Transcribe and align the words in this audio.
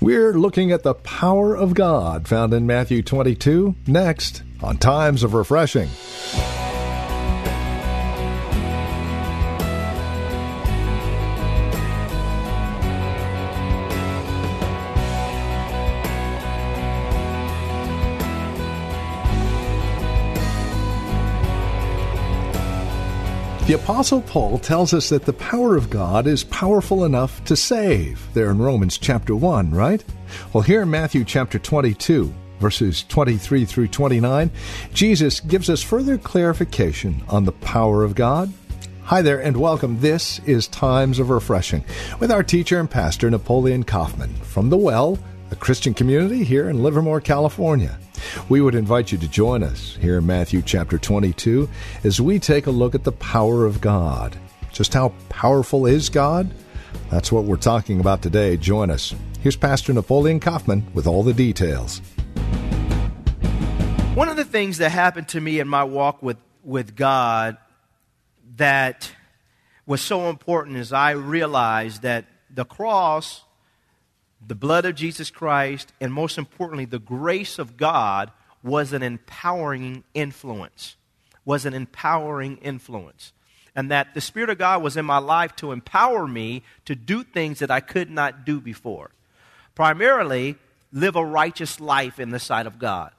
We're 0.00 0.34
looking 0.34 0.70
at 0.70 0.84
the 0.84 0.94
power 0.94 1.56
of 1.56 1.74
God 1.74 2.28
found 2.28 2.54
in 2.54 2.66
Matthew 2.68 3.02
22 3.02 3.74
next 3.88 4.44
on 4.62 4.76
Times 4.76 5.24
of 5.24 5.34
Refreshing. 5.34 5.88
The 23.68 23.74
Apostle 23.74 24.22
Paul 24.22 24.58
tells 24.58 24.94
us 24.94 25.10
that 25.10 25.26
the 25.26 25.34
power 25.34 25.76
of 25.76 25.90
God 25.90 26.26
is 26.26 26.42
powerful 26.42 27.04
enough 27.04 27.44
to 27.44 27.54
save. 27.54 28.26
There 28.32 28.50
in 28.50 28.56
Romans 28.56 28.96
chapter 28.96 29.36
1, 29.36 29.72
right? 29.72 30.02
Well, 30.54 30.62
here 30.62 30.80
in 30.80 30.90
Matthew 30.90 31.22
chapter 31.22 31.58
22, 31.58 32.32
verses 32.60 33.04
23 33.10 33.66
through 33.66 33.88
29, 33.88 34.50
Jesus 34.94 35.40
gives 35.40 35.68
us 35.68 35.82
further 35.82 36.16
clarification 36.16 37.22
on 37.28 37.44
the 37.44 37.52
power 37.52 38.04
of 38.04 38.14
God. 38.14 38.50
Hi 39.02 39.20
there 39.20 39.42
and 39.42 39.58
welcome. 39.58 40.00
This 40.00 40.38
is 40.46 40.66
Times 40.68 41.18
of 41.18 41.28
Refreshing 41.28 41.84
with 42.20 42.32
our 42.32 42.42
teacher 42.42 42.80
and 42.80 42.90
pastor 42.90 43.28
Napoleon 43.30 43.84
Kaufman 43.84 44.32
from 44.36 44.70
The 44.70 44.78
Well, 44.78 45.18
a 45.50 45.56
Christian 45.56 45.92
community 45.92 46.42
here 46.42 46.70
in 46.70 46.82
Livermore, 46.82 47.20
California. 47.20 47.98
We 48.48 48.60
would 48.60 48.74
invite 48.74 49.12
you 49.12 49.18
to 49.18 49.28
join 49.28 49.62
us 49.62 49.96
here 50.00 50.18
in 50.18 50.26
Matthew 50.26 50.62
chapter 50.62 50.98
22 50.98 51.68
as 52.04 52.20
we 52.20 52.38
take 52.38 52.66
a 52.66 52.70
look 52.70 52.94
at 52.94 53.04
the 53.04 53.12
power 53.12 53.66
of 53.66 53.80
God. 53.80 54.36
Just 54.72 54.94
how 54.94 55.12
powerful 55.28 55.86
is 55.86 56.08
God? 56.08 56.50
That's 57.10 57.32
what 57.32 57.44
we're 57.44 57.56
talking 57.56 58.00
about 58.00 58.22
today. 58.22 58.56
Join 58.56 58.90
us. 58.90 59.14
Here's 59.40 59.56
Pastor 59.56 59.92
Napoleon 59.92 60.40
Kaufman 60.40 60.86
with 60.94 61.06
all 61.06 61.22
the 61.22 61.32
details. 61.32 62.00
One 64.14 64.28
of 64.28 64.36
the 64.36 64.44
things 64.44 64.78
that 64.78 64.90
happened 64.90 65.28
to 65.28 65.40
me 65.40 65.60
in 65.60 65.68
my 65.68 65.84
walk 65.84 66.22
with, 66.22 66.38
with 66.64 66.96
God 66.96 67.56
that 68.56 69.12
was 69.86 70.00
so 70.00 70.28
important 70.28 70.76
is 70.76 70.92
I 70.92 71.12
realized 71.12 72.02
that 72.02 72.26
the 72.50 72.64
cross 72.64 73.44
the 74.46 74.54
blood 74.54 74.84
of 74.84 74.94
Jesus 74.94 75.30
Christ, 75.30 75.92
and 76.00 76.12
most 76.12 76.38
importantly, 76.38 76.84
the 76.84 76.98
grace 76.98 77.58
of 77.58 77.76
God 77.76 78.30
was 78.62 78.92
an 78.92 79.02
empowering 79.02 80.04
influence. 80.14 80.96
Was 81.44 81.66
an 81.66 81.74
empowering 81.74 82.58
influence. 82.58 83.32
And 83.74 83.90
that 83.90 84.14
the 84.14 84.20
Spirit 84.20 84.50
of 84.50 84.58
God 84.58 84.82
was 84.82 84.96
in 84.96 85.04
my 85.04 85.18
life 85.18 85.54
to 85.56 85.72
empower 85.72 86.26
me 86.26 86.62
to 86.84 86.94
do 86.94 87.22
things 87.22 87.60
that 87.60 87.70
I 87.70 87.80
could 87.80 88.10
not 88.10 88.44
do 88.44 88.60
before. 88.60 89.10
Primarily, 89.74 90.56
live 90.92 91.16
a 91.16 91.24
righteous 91.24 91.80
life 91.80 92.18
in 92.18 92.30
the 92.30 92.40
sight 92.40 92.66
of 92.66 92.78
God. 92.78 93.12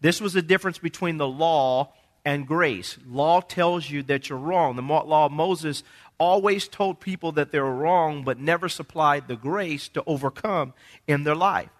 This 0.00 0.20
was 0.20 0.34
the 0.34 0.42
difference 0.42 0.78
between 0.78 1.16
the 1.16 1.28
law 1.28 1.92
and 2.24 2.46
grace. 2.46 2.98
Law 3.06 3.40
tells 3.40 3.88
you 3.88 4.02
that 4.04 4.28
you're 4.28 4.38
wrong. 4.38 4.76
The 4.76 4.82
law 4.82 5.26
of 5.26 5.32
Moses 5.32 5.82
always 6.18 6.68
told 6.68 7.00
people 7.00 7.32
that 7.32 7.52
they 7.52 7.60
were 7.60 7.74
wrong, 7.74 8.24
but 8.24 8.38
never 8.38 8.68
supplied 8.68 9.28
the 9.28 9.36
grace 9.36 9.88
to 9.88 10.02
overcome 10.06 10.74
in 11.06 11.24
their 11.24 11.34
life. 11.34 11.70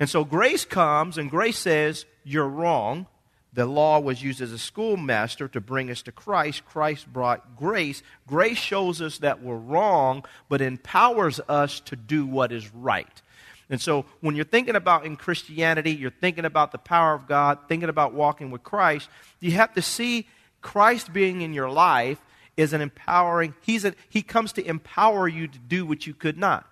And 0.00 0.08
so 0.08 0.24
grace 0.24 0.64
comes, 0.64 1.18
and 1.18 1.30
grace 1.30 1.58
says, 1.58 2.06
You're 2.24 2.48
wrong. 2.48 3.06
The 3.52 3.66
law 3.66 4.00
was 4.00 4.20
used 4.20 4.40
as 4.40 4.50
a 4.50 4.58
schoolmaster 4.58 5.46
to 5.46 5.60
bring 5.60 5.88
us 5.88 6.02
to 6.02 6.12
Christ. 6.12 6.64
Christ 6.64 7.06
brought 7.12 7.56
grace. 7.56 8.02
Grace 8.26 8.58
shows 8.58 9.00
us 9.00 9.18
that 9.18 9.42
we're 9.42 9.56
wrong, 9.56 10.24
but 10.48 10.60
empowers 10.60 11.40
us 11.48 11.78
to 11.80 11.94
do 11.94 12.26
what 12.26 12.50
is 12.50 12.74
right. 12.74 13.22
And 13.70 13.80
so 13.80 14.06
when 14.20 14.34
you're 14.34 14.44
thinking 14.44 14.74
about 14.74 15.06
in 15.06 15.16
Christianity, 15.16 15.92
you're 15.92 16.10
thinking 16.10 16.44
about 16.44 16.72
the 16.72 16.78
power 16.78 17.14
of 17.14 17.28
God, 17.28 17.60
thinking 17.68 17.88
about 17.88 18.12
walking 18.12 18.50
with 18.50 18.64
Christ, 18.64 19.08
you 19.38 19.52
have 19.52 19.72
to 19.74 19.82
see 19.82 20.26
Christ 20.60 21.12
being 21.12 21.40
in 21.42 21.54
your 21.54 21.70
life 21.70 22.18
is 22.56 22.72
an 22.72 22.80
empowering, 22.80 23.54
he's 23.60 23.84
a, 23.84 23.94
he 24.08 24.22
comes 24.22 24.52
to 24.52 24.64
empower 24.64 25.26
you 25.28 25.48
to 25.48 25.58
do 25.58 25.84
what 25.86 26.06
you 26.06 26.14
could 26.14 26.38
not. 26.38 26.66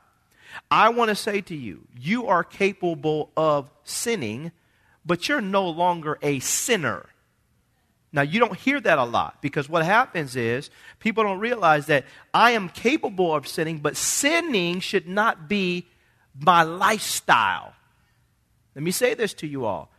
I 0.71 0.91
want 0.91 1.09
to 1.09 1.15
say 1.15 1.41
to 1.43 1.57
you, 1.57 1.87
you 1.99 2.27
are 2.27 2.45
capable 2.45 3.31
of 3.37 3.71
sinning, 3.85 4.53
but 5.05 5.29
you're 5.29 5.41
no 5.41 5.69
longer 5.69 6.19
a 6.23 6.39
sinner. 6.41 7.07
Now, 8.13 8.23
you 8.23 8.39
don't 8.39 8.57
hear 8.57 8.79
that 8.79 8.99
a 8.99 9.05
lot 9.05 9.41
because 9.41 9.69
what 9.69 9.85
happens 9.85 10.37
is 10.37 10.71
people 10.99 11.25
don't 11.25 11.39
realize 11.39 11.87
that 11.87 12.05
I 12.35 12.51
am 12.51 12.69
capable 12.69 13.35
of 13.35 13.49
sinning, 13.49 13.79
but 13.79 13.97
sinning 13.97 14.81
should 14.81 15.09
not 15.09 15.49
be 15.49 15.87
my 16.39 16.63
lifestyle. 16.63 17.73
Let 18.75 18.85
me 18.85 18.91
say 18.91 19.15
this 19.15 19.33
to 19.35 19.47
you 19.47 19.65
all. 19.65 19.91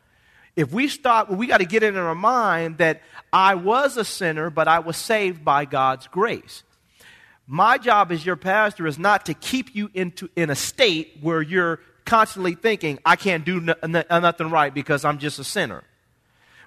If 0.55 0.71
we 0.71 0.87
stop, 0.87 1.29
we 1.29 1.47
got 1.47 1.57
to 1.57 1.65
get 1.65 1.83
it 1.83 1.95
in 1.95 1.97
our 1.97 2.13
mind 2.15 2.77
that 2.77 3.01
I 3.31 3.55
was 3.55 3.97
a 3.97 4.05
sinner, 4.05 4.49
but 4.49 4.67
I 4.67 4.79
was 4.79 4.97
saved 4.97 5.43
by 5.43 5.65
God's 5.65 6.07
grace. 6.07 6.63
My 7.47 7.77
job 7.77 8.11
as 8.11 8.25
your 8.25 8.35
pastor 8.35 8.85
is 8.85 8.99
not 8.99 9.25
to 9.25 9.33
keep 9.33 9.75
you 9.75 9.89
into, 9.93 10.29
in 10.35 10.49
a 10.49 10.55
state 10.55 11.17
where 11.21 11.41
you're 11.41 11.79
constantly 12.05 12.55
thinking, 12.55 12.99
I 13.05 13.15
can't 13.15 13.43
do 13.43 13.57
n- 13.57 13.95
n- 13.95 14.05
nothing 14.09 14.49
right 14.49 14.73
because 14.73 15.03
I'm 15.03 15.17
just 15.17 15.39
a 15.39 15.43
sinner. 15.43 15.83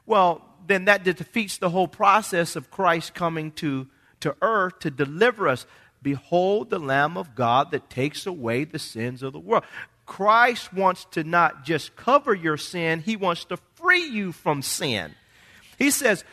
Well, 0.05 0.43
then 0.67 0.87
that 0.87 1.05
defeats 1.05 1.59
the 1.59 1.71
whole 1.71 1.89
process 1.89 2.57
of 2.57 2.71
Christ 2.71 3.15
coming 3.15 3.53
to, 3.53 3.87
to 4.21 4.37
earth 4.43 4.81
to 4.81 4.91
deliver 4.91 5.49
us. 5.49 5.65
Behold 6.03 6.71
the 6.71 6.79
Lamb 6.79 7.17
of 7.17 7.35
God 7.35 7.71
that 7.71 7.89
takes 7.89 8.27
away 8.27 8.65
the 8.65 8.79
sins 8.79 9.23
of 9.23 9.33
the 9.33 9.39
world. 9.39 9.65
Christ 10.05 10.73
wants 10.73 11.05
to 11.13 11.25
not 11.25 11.65
just 11.65 11.97
cover 11.97 12.33
your 12.35 12.57
sin, 12.57 13.01
he 13.01 13.17
wants 13.17 13.45
to 13.47 13.59
free 13.87 14.09
you 14.09 14.33
from 14.33 14.63
sin. 14.63 15.15
He 15.79 15.91
says, 15.91 16.25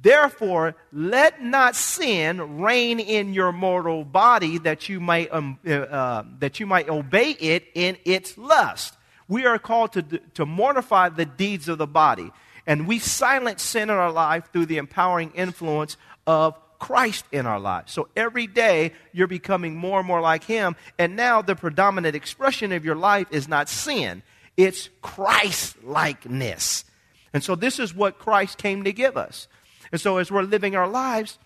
Therefore, 0.00 0.76
let 0.92 1.42
not 1.42 1.74
sin 1.74 2.60
reign 2.60 3.00
in 3.00 3.32
your 3.34 3.52
mortal 3.52 4.04
body 4.04 4.58
that 4.58 4.88
you 4.88 5.00
might, 5.00 5.32
um, 5.32 5.58
uh, 5.66 5.72
uh, 5.72 6.24
that 6.38 6.60
you 6.60 6.66
might 6.66 6.88
obey 6.88 7.30
it 7.30 7.64
in 7.74 7.96
its 8.04 8.38
lust. 8.38 8.94
We 9.26 9.46
are 9.46 9.58
called 9.58 9.94
to, 9.94 10.02
to 10.34 10.46
mortify 10.46 11.08
the 11.08 11.24
deeds 11.24 11.68
of 11.68 11.78
the 11.78 11.86
body. 11.86 12.30
And 12.66 12.86
we 12.86 12.98
silence 12.98 13.62
sin 13.62 13.84
in 13.84 13.96
our 13.96 14.12
life 14.12 14.50
through 14.52 14.66
the 14.66 14.76
empowering 14.76 15.32
influence 15.34 15.96
of 16.26 16.54
Christ 16.78 17.24
in 17.32 17.44
our 17.46 17.58
lives. 17.58 17.92
So 17.92 18.08
every 18.14 18.46
day 18.46 18.92
you're 19.12 19.26
becoming 19.26 19.74
more 19.74 19.98
and 19.98 20.06
more 20.06 20.20
like 20.20 20.44
Him. 20.44 20.76
And 20.98 21.16
now 21.16 21.42
the 21.42 21.56
predominant 21.56 22.14
expression 22.14 22.72
of 22.72 22.84
your 22.84 22.94
life 22.94 23.26
is 23.30 23.48
not 23.48 23.68
sin, 23.68 24.22
it's 24.58 24.90
Christ 25.00 25.82
likeness. 25.82 26.84
And 27.32 27.42
so 27.42 27.54
this 27.54 27.78
is 27.78 27.94
what 27.94 28.18
Christ 28.18 28.58
came 28.58 28.84
to 28.84 28.92
give 28.92 29.16
us. 29.16 29.48
And 29.90 29.98
so 29.98 30.18
as 30.18 30.30
we're 30.30 30.42
living 30.42 30.76
our 30.76 30.86
lives, 30.86 31.38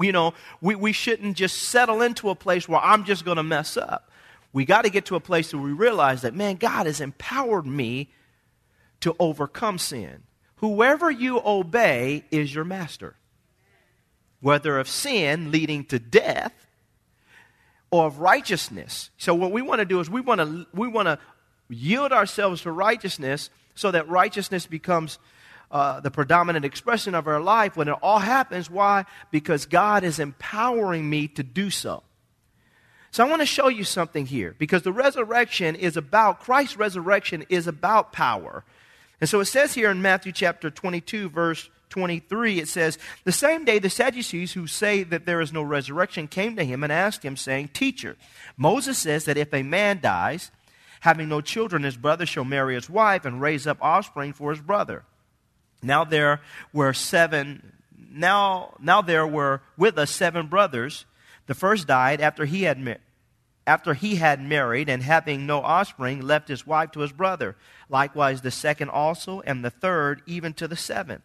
you 0.00 0.10
know, 0.10 0.34
we, 0.60 0.74
we 0.74 0.92
shouldn't 0.92 1.36
just 1.36 1.56
settle 1.56 2.02
into 2.02 2.28
a 2.30 2.34
place 2.34 2.68
where 2.68 2.80
I'm 2.80 3.04
just 3.04 3.24
going 3.24 3.36
to 3.36 3.44
mess 3.44 3.76
up. 3.76 4.10
We 4.52 4.64
got 4.64 4.82
to 4.82 4.90
get 4.90 5.06
to 5.06 5.14
a 5.14 5.20
place 5.20 5.54
where 5.54 5.62
we 5.62 5.72
realize 5.72 6.22
that, 6.22 6.34
man, 6.34 6.56
God 6.56 6.86
has 6.86 7.00
empowered 7.00 7.66
me 7.66 8.10
to 9.00 9.14
overcome 9.20 9.78
sin. 9.78 10.24
Whoever 10.56 11.08
you 11.10 11.40
obey 11.44 12.24
is 12.32 12.52
your 12.52 12.64
master 12.64 13.14
whether 14.42 14.78
of 14.78 14.88
sin 14.88 15.50
leading 15.50 15.84
to 15.84 15.98
death 15.98 16.66
or 17.90 18.06
of 18.06 18.18
righteousness. 18.18 19.10
So 19.16 19.34
what 19.34 19.52
we 19.52 19.62
want 19.62 19.78
to 19.78 19.84
do 19.84 20.00
is 20.00 20.10
we 20.10 20.20
want 20.20 20.40
to 20.40 20.66
we 20.74 20.88
want 20.88 21.06
to 21.06 21.18
yield 21.72 22.12
ourselves 22.12 22.62
to 22.62 22.70
righteousness 22.70 23.50
so 23.74 23.90
that 23.90 24.08
righteousness 24.08 24.66
becomes 24.66 25.18
uh, 25.70 26.00
the 26.00 26.10
predominant 26.10 26.64
expression 26.64 27.14
of 27.14 27.26
our 27.26 27.40
life 27.40 27.76
when 27.76 27.88
it 27.88 27.96
all 28.02 28.18
happens. 28.18 28.70
Why? 28.70 29.06
Because 29.30 29.66
God 29.66 30.04
is 30.04 30.18
empowering 30.18 31.08
me 31.08 31.28
to 31.28 31.42
do 31.42 31.70
so. 31.70 32.02
So 33.10 33.24
I 33.24 33.28
want 33.28 33.42
to 33.42 33.46
show 33.46 33.68
you 33.68 33.84
something 33.84 34.26
here 34.26 34.54
because 34.58 34.82
the 34.82 34.92
resurrection 34.92 35.74
is 35.76 35.96
about, 35.96 36.40
Christ's 36.40 36.76
resurrection 36.76 37.44
is 37.48 37.66
about 37.66 38.12
power. 38.12 38.64
And 39.20 39.28
so 39.28 39.40
it 39.40 39.46
says 39.46 39.74
here 39.74 39.90
in 39.90 40.02
Matthew 40.02 40.32
chapter 40.32 40.70
22, 40.70 41.28
verse 41.28 41.70
23, 41.90 42.58
it 42.58 42.68
says, 42.68 42.98
The 43.24 43.32
same 43.32 43.64
day 43.66 43.78
the 43.78 43.90
Sadducees, 43.90 44.54
who 44.54 44.66
say 44.66 45.02
that 45.04 45.26
there 45.26 45.42
is 45.42 45.52
no 45.52 45.62
resurrection, 45.62 46.26
came 46.26 46.56
to 46.56 46.64
him 46.64 46.82
and 46.82 46.92
asked 46.92 47.22
him, 47.22 47.36
saying, 47.36 47.68
Teacher, 47.68 48.16
Moses 48.56 48.98
says 48.98 49.26
that 49.26 49.36
if 49.36 49.52
a 49.52 49.62
man 49.62 50.00
dies 50.00 50.50
Having 51.02 51.30
no 51.30 51.40
children, 51.40 51.82
his 51.82 51.96
brother 51.96 52.24
shall 52.24 52.44
marry 52.44 52.76
his 52.76 52.88
wife 52.88 53.24
and 53.24 53.40
raise 53.40 53.66
up 53.66 53.78
offspring 53.80 54.32
for 54.32 54.50
his 54.50 54.60
brother. 54.60 55.02
Now 55.82 56.04
there 56.04 56.40
were 56.72 56.92
seven 56.92 57.72
now 58.14 58.74
now 58.78 59.02
there 59.02 59.26
were 59.26 59.62
with 59.76 59.98
us 59.98 60.12
seven 60.12 60.46
brothers. 60.46 61.04
The 61.46 61.56
first 61.56 61.88
died 61.88 62.20
after 62.20 62.44
he 62.44 62.62
had 62.62 62.78
met 62.78 63.00
after 63.66 63.94
he 63.94 64.14
had 64.14 64.40
married 64.40 64.88
and 64.88 65.02
having 65.02 65.44
no 65.44 65.60
offspring 65.60 66.20
left 66.20 66.46
his 66.46 66.68
wife 66.68 66.92
to 66.92 67.00
his 67.00 67.12
brother 67.12 67.56
likewise 67.88 68.40
the 68.42 68.50
second 68.52 68.88
also 68.88 69.40
and 69.40 69.64
the 69.64 69.70
third 69.70 70.22
even 70.26 70.52
to 70.52 70.68
the 70.68 70.76
seventh 70.76 71.22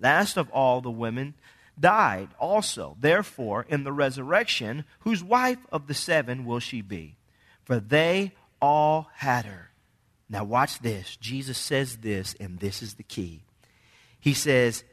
last 0.00 0.36
of 0.36 0.50
all 0.50 0.80
the 0.80 0.90
women 0.90 1.34
died 1.80 2.28
also 2.38 2.94
therefore 3.00 3.64
in 3.70 3.84
the 3.84 3.92
resurrection 3.92 4.84
whose 5.00 5.24
wife 5.24 5.58
of 5.72 5.86
the 5.86 5.94
seven 5.94 6.44
will 6.44 6.60
she 6.60 6.82
be 6.82 7.16
for 7.64 7.80
they 7.80 8.32
all 8.60 9.10
had 9.14 9.44
her 9.44 9.70
now 10.28 10.44
watch 10.44 10.78
this 10.80 11.16
jesus 11.16 11.58
says 11.58 11.98
this 11.98 12.34
and 12.40 12.58
this 12.58 12.82
is 12.82 12.94
the 12.94 13.02
key 13.02 13.42
he 14.20 14.34
says 14.34 14.84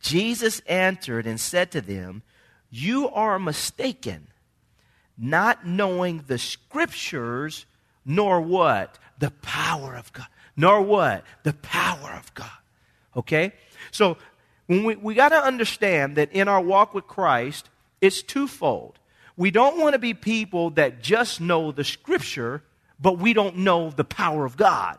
jesus 0.00 0.60
answered 0.66 1.26
and 1.26 1.40
said 1.40 1.70
to 1.70 1.80
them 1.80 2.22
you 2.70 3.08
are 3.10 3.38
mistaken 3.38 4.26
not 5.16 5.66
knowing 5.66 6.24
the 6.26 6.38
scriptures, 6.38 7.66
nor 8.04 8.40
what? 8.40 8.98
The 9.18 9.30
power 9.30 9.94
of 9.94 10.12
God. 10.12 10.26
Nor 10.56 10.82
what? 10.82 11.24
The 11.42 11.52
power 11.52 12.10
of 12.16 12.32
God. 12.34 12.50
Okay? 13.16 13.52
So, 13.90 14.16
when 14.66 14.84
we, 14.84 14.96
we 14.96 15.14
got 15.14 15.28
to 15.28 15.42
understand 15.42 16.16
that 16.16 16.32
in 16.32 16.48
our 16.48 16.60
walk 16.60 16.94
with 16.94 17.06
Christ, 17.06 17.68
it's 18.00 18.22
twofold. 18.22 18.98
We 19.36 19.50
don't 19.50 19.78
want 19.78 19.92
to 19.92 19.98
be 19.98 20.14
people 20.14 20.70
that 20.70 21.02
just 21.02 21.40
know 21.40 21.70
the 21.70 21.84
scripture, 21.84 22.62
but 23.00 23.18
we 23.18 23.32
don't 23.32 23.58
know 23.58 23.90
the 23.90 24.04
power 24.04 24.44
of 24.44 24.56
God. 24.56 24.98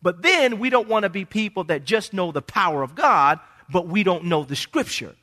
But 0.00 0.22
then 0.22 0.58
we 0.58 0.70
don't 0.70 0.88
want 0.88 1.02
to 1.02 1.08
be 1.08 1.24
people 1.24 1.64
that 1.64 1.84
just 1.84 2.12
know 2.12 2.30
the 2.30 2.42
power 2.42 2.82
of 2.82 2.94
God, 2.94 3.40
but 3.68 3.88
we 3.88 4.02
don't 4.02 4.24
know 4.24 4.44
the 4.44 4.56
scripture 4.56 5.14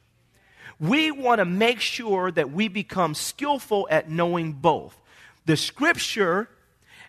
we 0.79 1.11
want 1.11 1.39
to 1.39 1.45
make 1.45 1.79
sure 1.79 2.31
that 2.31 2.51
we 2.51 2.67
become 2.67 3.13
skillful 3.15 3.87
at 3.89 4.09
knowing 4.09 4.53
both 4.53 4.99
the 5.45 5.55
scripture 5.55 6.49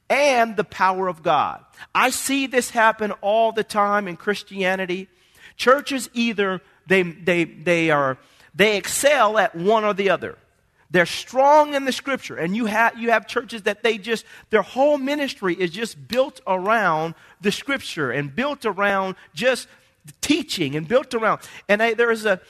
and 0.08 0.56
the 0.56 0.64
power 0.64 1.08
of 1.08 1.22
God. 1.22 1.64
I 1.94 2.10
see 2.10 2.46
this 2.46 2.70
happen 2.70 3.12
all 3.22 3.52
the 3.52 3.64
time 3.64 4.06
in 4.06 4.16
Christianity. 4.16 5.08
Churches 5.56 6.08
either 6.12 6.60
they 6.86 7.02
they 7.02 7.44
they 7.44 7.90
are 7.90 8.18
they 8.54 8.76
excel 8.76 9.38
at 9.38 9.54
one 9.54 9.84
or 9.84 9.94
the 9.94 10.10
other. 10.10 10.38
They're 10.90 11.06
strong 11.06 11.74
in 11.74 11.84
the 11.84 11.92
scripture 11.92 12.36
and 12.36 12.56
you 12.56 12.66
have 12.66 12.98
you 12.98 13.10
have 13.10 13.26
churches 13.26 13.62
that 13.62 13.82
they 13.82 13.98
just 13.98 14.24
their 14.50 14.62
whole 14.62 14.98
ministry 14.98 15.54
is 15.54 15.70
just 15.70 16.08
built 16.08 16.40
around 16.46 17.14
the 17.40 17.50
scripture 17.50 18.12
and 18.12 18.34
built 18.34 18.64
around 18.64 19.16
just 19.34 19.66
teaching 20.20 20.76
and 20.76 20.86
built 20.86 21.12
around 21.12 21.40
and 21.68 21.82
I, 21.82 21.94
there 21.94 22.12
is 22.12 22.24
a 22.24 22.40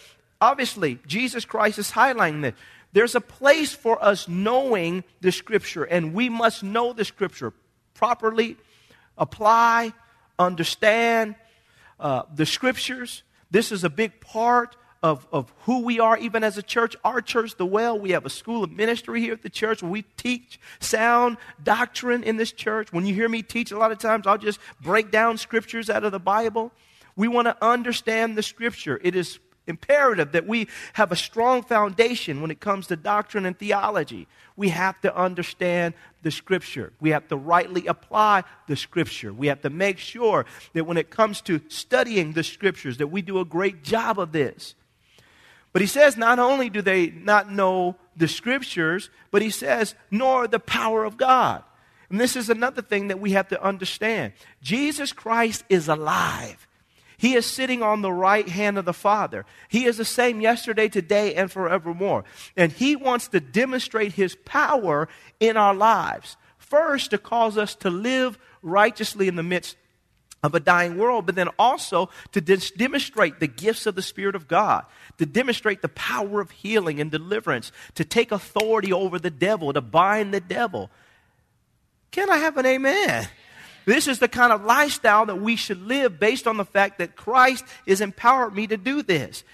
obviously, 0.40 0.98
Jesus 1.06 1.44
Christ 1.44 1.78
is 1.78 1.90
highlighting 1.90 2.42
this. 2.42 2.54
There's 2.92 3.14
a 3.14 3.20
place 3.20 3.74
for 3.74 4.02
us 4.02 4.28
knowing 4.28 5.04
the 5.20 5.32
Scripture, 5.32 5.84
and 5.84 6.14
we 6.14 6.28
must 6.28 6.62
know 6.62 6.92
the 6.92 7.04
Scripture 7.04 7.52
properly, 7.94 8.56
apply, 9.18 9.92
understand 10.38 11.34
uh, 12.00 12.22
the 12.34 12.46
Scriptures. 12.46 13.22
This 13.50 13.72
is 13.72 13.84
a 13.84 13.90
big 13.90 14.20
part 14.20 14.76
of, 15.06 15.24
of 15.30 15.52
who 15.60 15.82
we 15.82 16.00
are, 16.00 16.18
even 16.18 16.42
as 16.42 16.58
a 16.58 16.62
church. 16.62 16.96
Our 17.04 17.20
church, 17.20 17.56
the 17.56 17.64
Well, 17.64 17.96
we 17.96 18.10
have 18.10 18.26
a 18.26 18.30
school 18.30 18.64
of 18.64 18.72
ministry 18.72 19.20
here 19.20 19.34
at 19.34 19.42
the 19.42 19.50
church 19.50 19.82
we 19.82 20.02
teach 20.16 20.58
sound 20.80 21.36
doctrine 21.62 22.24
in 22.24 22.36
this 22.38 22.50
church. 22.50 22.92
When 22.92 23.06
you 23.06 23.14
hear 23.14 23.28
me 23.28 23.42
teach, 23.42 23.70
a 23.70 23.78
lot 23.78 23.92
of 23.92 23.98
times 23.98 24.26
I'll 24.26 24.36
just 24.36 24.58
break 24.80 25.12
down 25.12 25.38
scriptures 25.38 25.88
out 25.88 26.02
of 26.02 26.10
the 26.10 26.18
Bible. 26.18 26.72
We 27.14 27.28
want 27.28 27.46
to 27.46 27.56
understand 27.64 28.36
the 28.36 28.42
scripture. 28.42 29.00
It 29.02 29.14
is 29.14 29.38
imperative 29.68 30.32
that 30.32 30.46
we 30.46 30.68
have 30.94 31.12
a 31.12 31.16
strong 31.16 31.62
foundation 31.62 32.40
when 32.40 32.50
it 32.50 32.58
comes 32.58 32.88
to 32.88 32.96
doctrine 32.96 33.46
and 33.46 33.56
theology. 33.56 34.26
We 34.56 34.70
have 34.70 35.00
to 35.02 35.16
understand 35.16 35.94
the 36.22 36.30
scripture. 36.32 36.92
We 37.00 37.10
have 37.10 37.28
to 37.28 37.36
rightly 37.36 37.86
apply 37.86 38.42
the 38.66 38.76
scripture. 38.76 39.32
We 39.32 39.46
have 39.46 39.62
to 39.62 39.70
make 39.70 39.98
sure 39.98 40.46
that 40.72 40.84
when 40.84 40.96
it 40.96 41.10
comes 41.10 41.40
to 41.42 41.60
studying 41.68 42.32
the 42.32 42.42
scriptures 42.42 42.98
that 42.98 43.08
we 43.08 43.22
do 43.22 43.38
a 43.38 43.44
great 43.44 43.84
job 43.84 44.18
of 44.18 44.32
this. 44.32 44.74
But 45.76 45.82
he 45.82 45.88
says 45.88 46.17
not 46.17 46.38
only 46.38 46.70
do 46.70 46.81
they 46.81 47.11
not 47.11 47.52
know 47.52 47.96
the 48.17 48.28
scriptures, 48.28 49.11
but 49.31 49.43
he 49.43 49.50
says 49.50 49.94
nor 50.11 50.49
the 50.49 50.58
power 50.58 51.05
of 51.05 51.19
God. 51.19 51.62
And 52.08 52.19
this 52.19 52.34
is 52.34 52.49
another 52.49 52.81
thing 52.81 53.08
that 53.08 53.20
we 53.20 53.32
have 53.32 53.49
to 53.49 53.62
understand. 53.62 54.32
Jesus 54.62 55.12
Christ 55.12 55.64
is 55.69 55.87
alive. 55.87 56.67
He 57.19 57.34
is 57.34 57.44
sitting 57.44 57.82
on 57.82 58.00
the 58.00 58.11
right 58.11 58.49
hand 58.49 58.78
of 58.78 58.87
the 58.87 58.94
Father. 58.94 59.44
He 59.69 59.84
is 59.84 59.99
the 59.99 60.06
same 60.06 60.40
yesterday, 60.40 60.88
today, 60.88 61.34
and 61.34 61.52
forevermore. 61.52 62.25
And 62.56 62.73
He 62.73 62.96
wants 62.96 63.28
to 63.28 63.40
demonstrate 63.40 64.14
His 64.14 64.34
power 64.46 65.11
in 65.40 65.58
our 65.58 65.75
lives. 65.75 66.38
First, 66.56 67.11
to 67.11 67.19
cause 67.19 67.58
us 67.58 67.75
to 67.75 67.90
live 67.90 68.38
righteously 68.62 69.28
in 69.28 69.37
the 69.37 69.43
midst 69.43 69.76
of 70.42 70.54
a 70.54 70.60
dying 70.60 70.96
world, 70.96 71.26
but 71.26 71.34
then 71.34 71.48
also 71.58 72.08
to 72.32 72.40
demonstrate 72.40 73.40
the 73.40 73.46
gifts 73.46 73.86
of 73.86 73.94
the 73.94 74.02
Spirit 74.02 74.34
of 74.34 74.46
God, 74.46 74.84
to 75.18 75.26
demonstrate 75.26 75.82
the 75.82 75.88
power 75.88 76.40
of 76.40 76.50
healing 76.50 77.00
and 77.00 77.10
deliverance, 77.10 77.72
to 77.94 78.04
take 78.04 78.30
authority 78.32 78.92
over 78.92 79.18
the 79.18 79.30
devil, 79.30 79.72
to 79.72 79.80
bind 79.80 80.32
the 80.32 80.40
devil. 80.40 80.90
Can 82.10 82.30
I 82.30 82.36
have 82.38 82.56
an 82.56 82.66
amen? 82.66 83.28
This 83.86 84.08
is 84.08 84.18
the 84.18 84.28
kind 84.28 84.52
of 84.52 84.64
lifestyle 84.64 85.26
that 85.26 85.40
we 85.40 85.56
should 85.56 85.82
live 85.86 86.18
based 86.18 86.46
on 86.46 86.56
the 86.56 86.64
fact 86.64 86.98
that 86.98 87.16
Christ 87.16 87.64
has 87.86 88.00
empowered 88.00 88.54
me 88.54 88.66
to 88.66 88.76
do 88.76 89.02
this. 89.02 89.44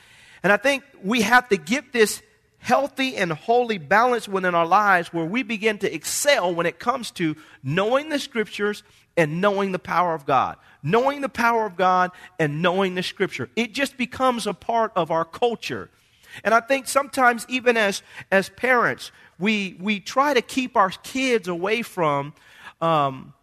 And 0.43 0.53
I 0.53 0.57
think 0.57 0.85
we 1.03 1.23
have 1.23 1.49
to 1.51 1.57
get 1.57 1.93
this 1.93 2.23
healthy 2.59 3.17
and 3.17 3.33
holy 3.33 3.79
balance 3.79 4.29
within 4.29 4.55
our 4.55 4.67
lives 4.67 5.13
where 5.13 5.25
we 5.25 5.43
begin 5.43 5.79
to 5.79 5.93
excel 5.93 6.55
when 6.55 6.65
it 6.65 6.79
comes 6.79 7.11
to 7.11 7.37
knowing 7.63 8.09
the 8.09 8.19
scriptures 8.19 8.83
and 9.17 9.41
knowing 9.41 9.73
the 9.73 9.79
power 9.79 10.15
of 10.15 10.27
God. 10.27 10.57
Knowing 10.83 11.21
the 11.21 11.29
power 11.29 11.67
of 11.67 11.77
God 11.77 12.11
and 12.39 12.63
knowing 12.63 12.95
the 12.95 13.03
scripture. 13.03 13.49
It 13.57 13.73
just 13.73 13.97
becomes 13.97 14.47
a 14.47 14.55
part 14.55 14.93
of 14.97 15.11
our 15.11 15.25
culture. 15.25 15.91
And 16.45 16.55
I 16.55 16.61
think 16.61 16.89
sometimes, 16.89 17.45
even 17.49 17.77
as, 17.77 18.03
as 18.31 18.49
parents, 18.49 19.13
we, 19.39 19.77
we 19.81 20.01
try 20.01 20.35
to 20.35 20.43
keep 20.43 20.77
our 20.77 20.91
kids 20.91 21.49
away 21.49 21.83
from 21.83 22.33
um, 22.81 23.35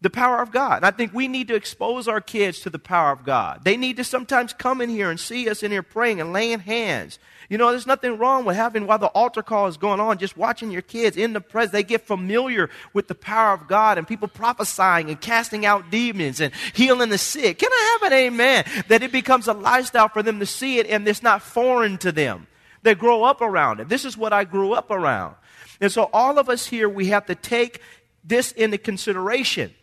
the 0.00 0.10
power 0.10 0.40
of 0.40 0.50
God. 0.50 0.76
And 0.76 0.86
I 0.86 0.90
think 0.90 1.12
we 1.12 1.28
need 1.28 1.48
to 1.48 1.54
expose 1.54 2.08
our 2.08 2.20
kids 2.20 2.60
to 2.60 2.70
the 2.70 2.78
power 2.78 3.12
of 3.12 3.24
God. 3.24 3.64
They 3.64 3.76
need 3.76 3.96
to 3.98 4.04
sometimes 4.04 4.52
come 4.52 4.80
in 4.80 4.88
here 4.88 5.10
and 5.10 5.20
see 5.20 5.48
us 5.48 5.62
in 5.62 5.70
here 5.70 5.82
praying 5.82 6.20
and 6.20 6.32
laying 6.32 6.60
hands. 6.60 7.18
You 7.50 7.58
know, 7.58 7.70
there's 7.70 7.86
nothing 7.86 8.16
wrong 8.16 8.44
with 8.44 8.56
having 8.56 8.86
while 8.86 8.98
the 8.98 9.08
altar 9.08 9.42
call 9.42 9.66
is 9.66 9.76
going 9.76 10.00
on, 10.00 10.18
just 10.18 10.36
watching 10.36 10.70
your 10.70 10.82
kids 10.82 11.16
in 11.16 11.32
the 11.32 11.40
presence. 11.40 11.72
They 11.72 11.82
get 11.82 12.06
familiar 12.06 12.70
with 12.94 13.08
the 13.08 13.14
power 13.14 13.52
of 13.52 13.66
God 13.66 13.98
and 13.98 14.06
people 14.06 14.28
prophesying 14.28 15.08
and 15.10 15.20
casting 15.20 15.66
out 15.66 15.90
demons 15.90 16.40
and 16.40 16.54
healing 16.72 17.10
the 17.10 17.18
sick. 17.18 17.58
Can 17.58 17.70
I 17.72 17.98
have 18.00 18.12
an 18.12 18.18
amen? 18.18 18.64
That 18.88 19.02
it 19.02 19.12
becomes 19.12 19.48
a 19.48 19.52
lifestyle 19.52 20.08
for 20.08 20.22
them 20.22 20.38
to 20.38 20.46
see 20.46 20.78
it 20.78 20.86
and 20.86 21.06
it's 21.06 21.22
not 21.22 21.42
foreign 21.42 21.98
to 21.98 22.12
them. 22.12 22.46
They 22.82 22.94
grow 22.94 23.24
up 23.24 23.42
around 23.42 23.80
it. 23.80 23.88
This 23.88 24.04
is 24.04 24.16
what 24.16 24.32
I 24.32 24.44
grew 24.44 24.72
up 24.72 24.90
around. 24.90 25.34
And 25.80 25.90
so 25.90 26.08
all 26.12 26.38
of 26.38 26.48
us 26.48 26.66
here, 26.66 26.88
we 26.88 27.06
have 27.06 27.26
to 27.26 27.34
take 27.34 27.82
this 28.24 28.52
into 28.52 28.78
consideration. 28.78 29.74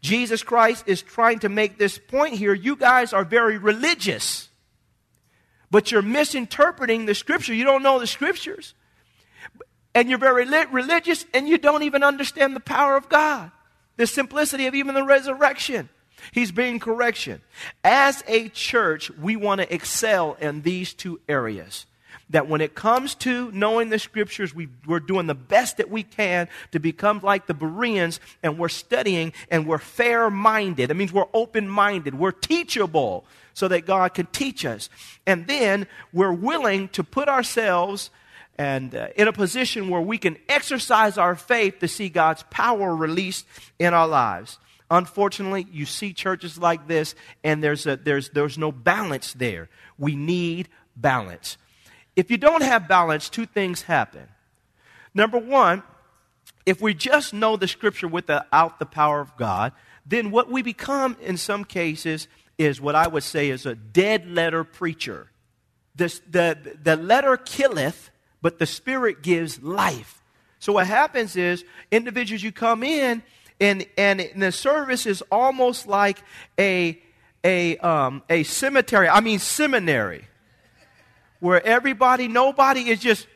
Jesus 0.00 0.42
Christ 0.42 0.84
is 0.86 1.02
trying 1.02 1.40
to 1.40 1.48
make 1.48 1.78
this 1.78 1.98
point 1.98 2.34
here. 2.34 2.54
You 2.54 2.76
guys 2.76 3.12
are 3.12 3.24
very 3.24 3.58
religious, 3.58 4.48
but 5.70 5.90
you're 5.90 6.02
misinterpreting 6.02 7.06
the 7.06 7.14
scripture. 7.14 7.54
You 7.54 7.64
don't 7.64 7.82
know 7.82 7.98
the 7.98 8.06
scriptures. 8.06 8.74
And 9.94 10.08
you're 10.08 10.18
very 10.18 10.46
religious 10.66 11.24
and 11.34 11.48
you 11.48 11.58
don't 11.58 11.82
even 11.82 12.04
understand 12.04 12.54
the 12.54 12.60
power 12.60 12.96
of 12.96 13.08
God, 13.08 13.50
the 13.96 14.06
simplicity 14.06 14.66
of 14.66 14.74
even 14.74 14.94
the 14.94 15.02
resurrection. 15.02 15.88
He's 16.32 16.52
being 16.52 16.78
correction. 16.78 17.40
As 17.82 18.22
a 18.28 18.48
church, 18.50 19.10
we 19.10 19.34
want 19.34 19.60
to 19.60 19.74
excel 19.74 20.36
in 20.40 20.62
these 20.62 20.94
two 20.94 21.20
areas 21.28 21.86
that 22.30 22.48
when 22.48 22.60
it 22.60 22.74
comes 22.74 23.14
to 23.16 23.50
knowing 23.52 23.88
the 23.88 23.98
scriptures, 23.98 24.54
we, 24.54 24.68
we're 24.86 25.00
doing 25.00 25.26
the 25.26 25.34
best 25.34 25.78
that 25.78 25.90
we 25.90 26.02
can 26.02 26.48
to 26.72 26.78
become 26.78 27.20
like 27.22 27.46
the 27.46 27.54
Bereans, 27.54 28.20
and 28.42 28.58
we're 28.58 28.68
studying 28.68 29.32
and 29.50 29.66
we're 29.66 29.78
fair 29.78 30.30
minded. 30.30 30.90
That 30.90 30.94
means 30.94 31.12
we're 31.12 31.24
open 31.32 31.68
minded, 31.68 32.14
we're 32.14 32.32
teachable 32.32 33.24
so 33.54 33.68
that 33.68 33.86
God 33.86 34.14
can 34.14 34.26
teach 34.26 34.64
us. 34.64 34.88
And 35.26 35.46
then 35.46 35.86
we're 36.12 36.32
willing 36.32 36.88
to 36.90 37.02
put 37.02 37.28
ourselves 37.28 38.10
and 38.56 38.94
uh, 38.94 39.08
in 39.14 39.28
a 39.28 39.32
position 39.32 39.88
where 39.88 40.00
we 40.00 40.18
can 40.18 40.36
exercise 40.48 41.16
our 41.16 41.36
faith 41.36 41.78
to 41.78 41.88
see 41.88 42.08
God's 42.08 42.44
power 42.50 42.94
released 42.94 43.46
in 43.78 43.94
our 43.94 44.08
lives. 44.08 44.58
Unfortunately, 44.90 45.66
you 45.70 45.86
see 45.86 46.12
churches 46.12 46.58
like 46.58 46.88
this, 46.88 47.14
and 47.44 47.62
there's, 47.62 47.86
a, 47.86 47.96
there's, 47.96 48.30
there's 48.30 48.58
no 48.58 48.72
balance 48.72 49.32
there. 49.34 49.68
We 49.98 50.16
need 50.16 50.68
balance. 50.96 51.56
If 52.18 52.32
you 52.32 52.36
don't 52.36 52.64
have 52.64 52.88
balance, 52.88 53.28
two 53.28 53.46
things 53.46 53.82
happen. 53.82 54.26
Number 55.14 55.38
one, 55.38 55.84
if 56.66 56.80
we 56.80 56.92
just 56.92 57.32
know 57.32 57.56
the 57.56 57.68
scripture 57.68 58.08
without 58.08 58.80
the 58.80 58.86
power 58.86 59.20
of 59.20 59.36
God, 59.36 59.72
then 60.04 60.32
what 60.32 60.50
we 60.50 60.60
become 60.62 61.16
in 61.22 61.36
some 61.36 61.62
cases 61.62 62.26
is 62.58 62.80
what 62.80 62.96
I 62.96 63.06
would 63.06 63.22
say 63.22 63.50
is 63.50 63.66
a 63.66 63.76
dead 63.76 64.28
letter 64.28 64.64
preacher. 64.64 65.30
This, 65.94 66.20
the, 66.28 66.76
the 66.82 66.96
letter 66.96 67.36
killeth, 67.36 68.10
but 68.42 68.58
the 68.58 68.66
spirit 68.66 69.22
gives 69.22 69.62
life. 69.62 70.20
So 70.58 70.72
what 70.72 70.88
happens 70.88 71.36
is 71.36 71.64
individuals 71.92 72.42
you 72.42 72.50
come 72.50 72.82
in 72.82 73.22
and, 73.60 73.86
and 73.96 74.28
the 74.34 74.50
service 74.50 75.06
is 75.06 75.22
almost 75.30 75.86
like 75.86 76.20
a, 76.58 77.00
a, 77.44 77.76
um, 77.78 78.24
a 78.28 78.42
cemetery, 78.42 79.08
I 79.08 79.20
mean 79.20 79.38
seminary, 79.38 80.24
where 81.40 81.64
everybody, 81.64 82.28
nobody 82.28 82.90
is 82.90 83.00
just 83.00 83.26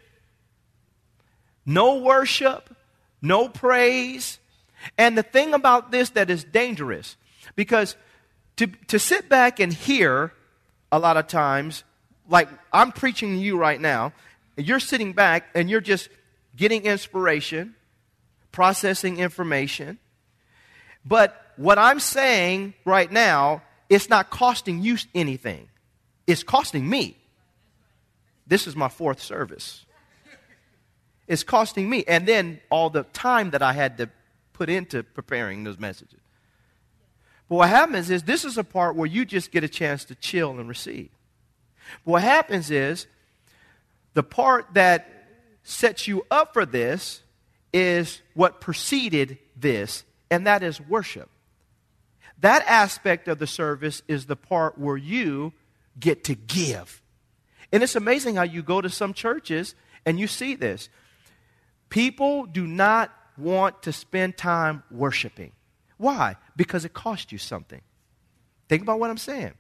no 1.65 1.99
worship, 1.99 2.75
no 3.21 3.49
praise. 3.49 4.39
And 4.99 5.17
the 5.17 5.23
thing 5.23 5.55
about 5.55 5.93
this 5.93 6.11
that 6.11 6.31
is 6.31 6.45
dangerous, 6.45 7.17
because 7.55 7.97
to, 8.57 8.67
to 8.89 8.99
sit 8.99 9.29
back 9.29 9.61
and 9.61 9.73
hear 9.73 10.33
a 10.91 10.99
lot 10.99 11.17
of 11.17 11.27
times, 11.29 11.85
like 12.29 12.49
I'm 12.73 12.93
preaching 12.93 13.35
to 13.35 13.39
you 13.39 13.57
right 13.57 13.81
now, 13.81 14.13
and 14.57 14.67
you're 14.67 14.81
sitting 14.81 15.13
back 15.13 15.47
and 15.55 15.71
you're 15.71 15.81
just 15.81 16.09
getting 16.57 16.85
inspiration, 16.85 17.75
processing 18.51 19.19
information. 19.19 19.99
But 21.05 21.37
what 21.57 21.79
I'm 21.79 22.01
saying 22.01 22.75
right 22.85 23.11
now, 23.11 23.63
it's 23.89 24.09
not 24.09 24.31
costing 24.31 24.83
you 24.83 24.97
anything. 25.15 25.69
It's 26.27 26.43
costing 26.43 26.89
me. 26.89 27.17
This 28.53 28.67
is 28.67 28.77
my 28.77 28.91
fourth 28.91 29.23
service. 29.23 29.87
It's 31.27 31.43
costing 31.43 31.89
me. 31.89 32.05
And 32.07 32.29
then 32.29 32.61
all 32.69 32.91
the 32.91 33.05
time 33.05 33.53
that 33.53 33.63
I 33.63 33.73
had 33.73 33.97
to 33.97 34.11
put 34.53 34.69
into 34.69 35.03
preparing 35.03 35.65
those 35.65 35.79
messages. 35.79 36.21
But 37.49 37.57
what 37.57 37.71
happens 37.71 38.11
is 38.11 38.25
this 38.25 38.45
is 38.45 38.59
a 38.59 38.63
part 38.63 38.95
where 38.95 39.07
you 39.07 39.25
just 39.25 39.53
get 39.53 39.65
a 39.65 39.69
chance 39.69 40.05
to 40.05 40.15
chill 40.15 40.61
and 40.61 40.69
receive. 40.69 41.09
But 42.05 42.11
what 42.11 42.23
happens 42.23 42.71
is 42.71 43.07
the 44.13 44.23
part 44.23 44.67
that 44.75 45.09
sets 45.63 46.07
you 46.07 46.27
up 46.31 46.53
for 46.53 46.67
this 46.67 47.23
is 47.73 48.21
what 48.35 48.61
preceded 48.61 49.39
this, 49.57 50.05
and 50.31 50.47
that 50.47 50.63
is 50.63 50.79
worship. 50.79 51.31
That 52.41 52.63
aspect 52.67 53.29
of 53.29 53.39
the 53.39 53.47
service 53.47 54.03
is 54.09 54.27
the 54.27 54.37
part 54.37 54.77
where 54.77 54.99
you 54.99 55.55
get 55.99 56.25
to 56.25 56.35
give. 56.35 57.02
And 57.73 57.83
it's 57.83 57.97
amazing 57.97 58.37
how 58.37 58.43
you 58.43 58.63
go 58.63 58.81
to 58.81 58.91
some 58.91 59.15
churches 59.15 59.75
and 60.05 60.21
you 60.21 60.27
see 60.27 60.55
this. 60.55 60.89
People 61.89 62.45
do 62.47 62.67
not 62.67 63.11
want 63.39 63.83
to 63.83 63.93
spend 63.93 64.37
time 64.37 64.83
worshiping. 64.91 65.53
Why? 65.97 66.37
Because 66.57 66.85
it 66.85 66.93
costs 66.93 67.33
you 67.33 67.39
something. 67.39 67.81
Think 68.69 68.83
about 68.83 68.99
what 68.99 69.11
I'm 69.11 69.19
saying. 69.19 69.53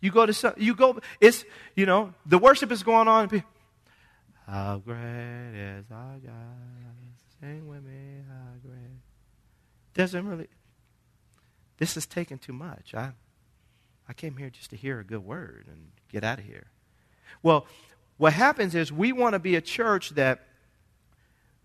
You 0.00 0.10
go 0.10 0.26
to 0.26 0.32
some, 0.32 0.54
you 0.56 0.74
go, 0.74 1.00
it's, 1.20 1.44
you 1.74 1.86
know, 1.86 2.14
the 2.24 2.38
worship 2.38 2.70
is 2.70 2.82
going 2.82 3.08
on. 3.08 3.42
How 4.46 4.78
great 4.78 5.54
is 5.54 5.86
our 5.90 6.18
God? 6.18 6.34
Sing 7.40 7.66
with 7.66 7.82
me, 7.82 8.22
how 8.28 8.68
great. 8.68 9.00
Doesn't 9.94 10.26
really, 10.26 10.48
this 11.78 11.96
is 11.96 12.06
taking 12.06 12.38
too 12.38 12.52
much. 12.52 12.94
I, 12.94 13.12
I 14.08 14.12
came 14.12 14.36
here 14.36 14.50
just 14.50 14.70
to 14.70 14.76
hear 14.76 15.00
a 15.00 15.04
good 15.04 15.24
word 15.24 15.66
and 15.66 15.88
get 16.12 16.22
out 16.22 16.38
of 16.38 16.44
here. 16.44 16.68
Well, 17.42 17.66
what 18.16 18.32
happens 18.32 18.74
is 18.74 18.92
we 18.92 19.12
want 19.12 19.34
to 19.34 19.38
be 19.38 19.56
a 19.56 19.60
church 19.60 20.10
that 20.10 20.40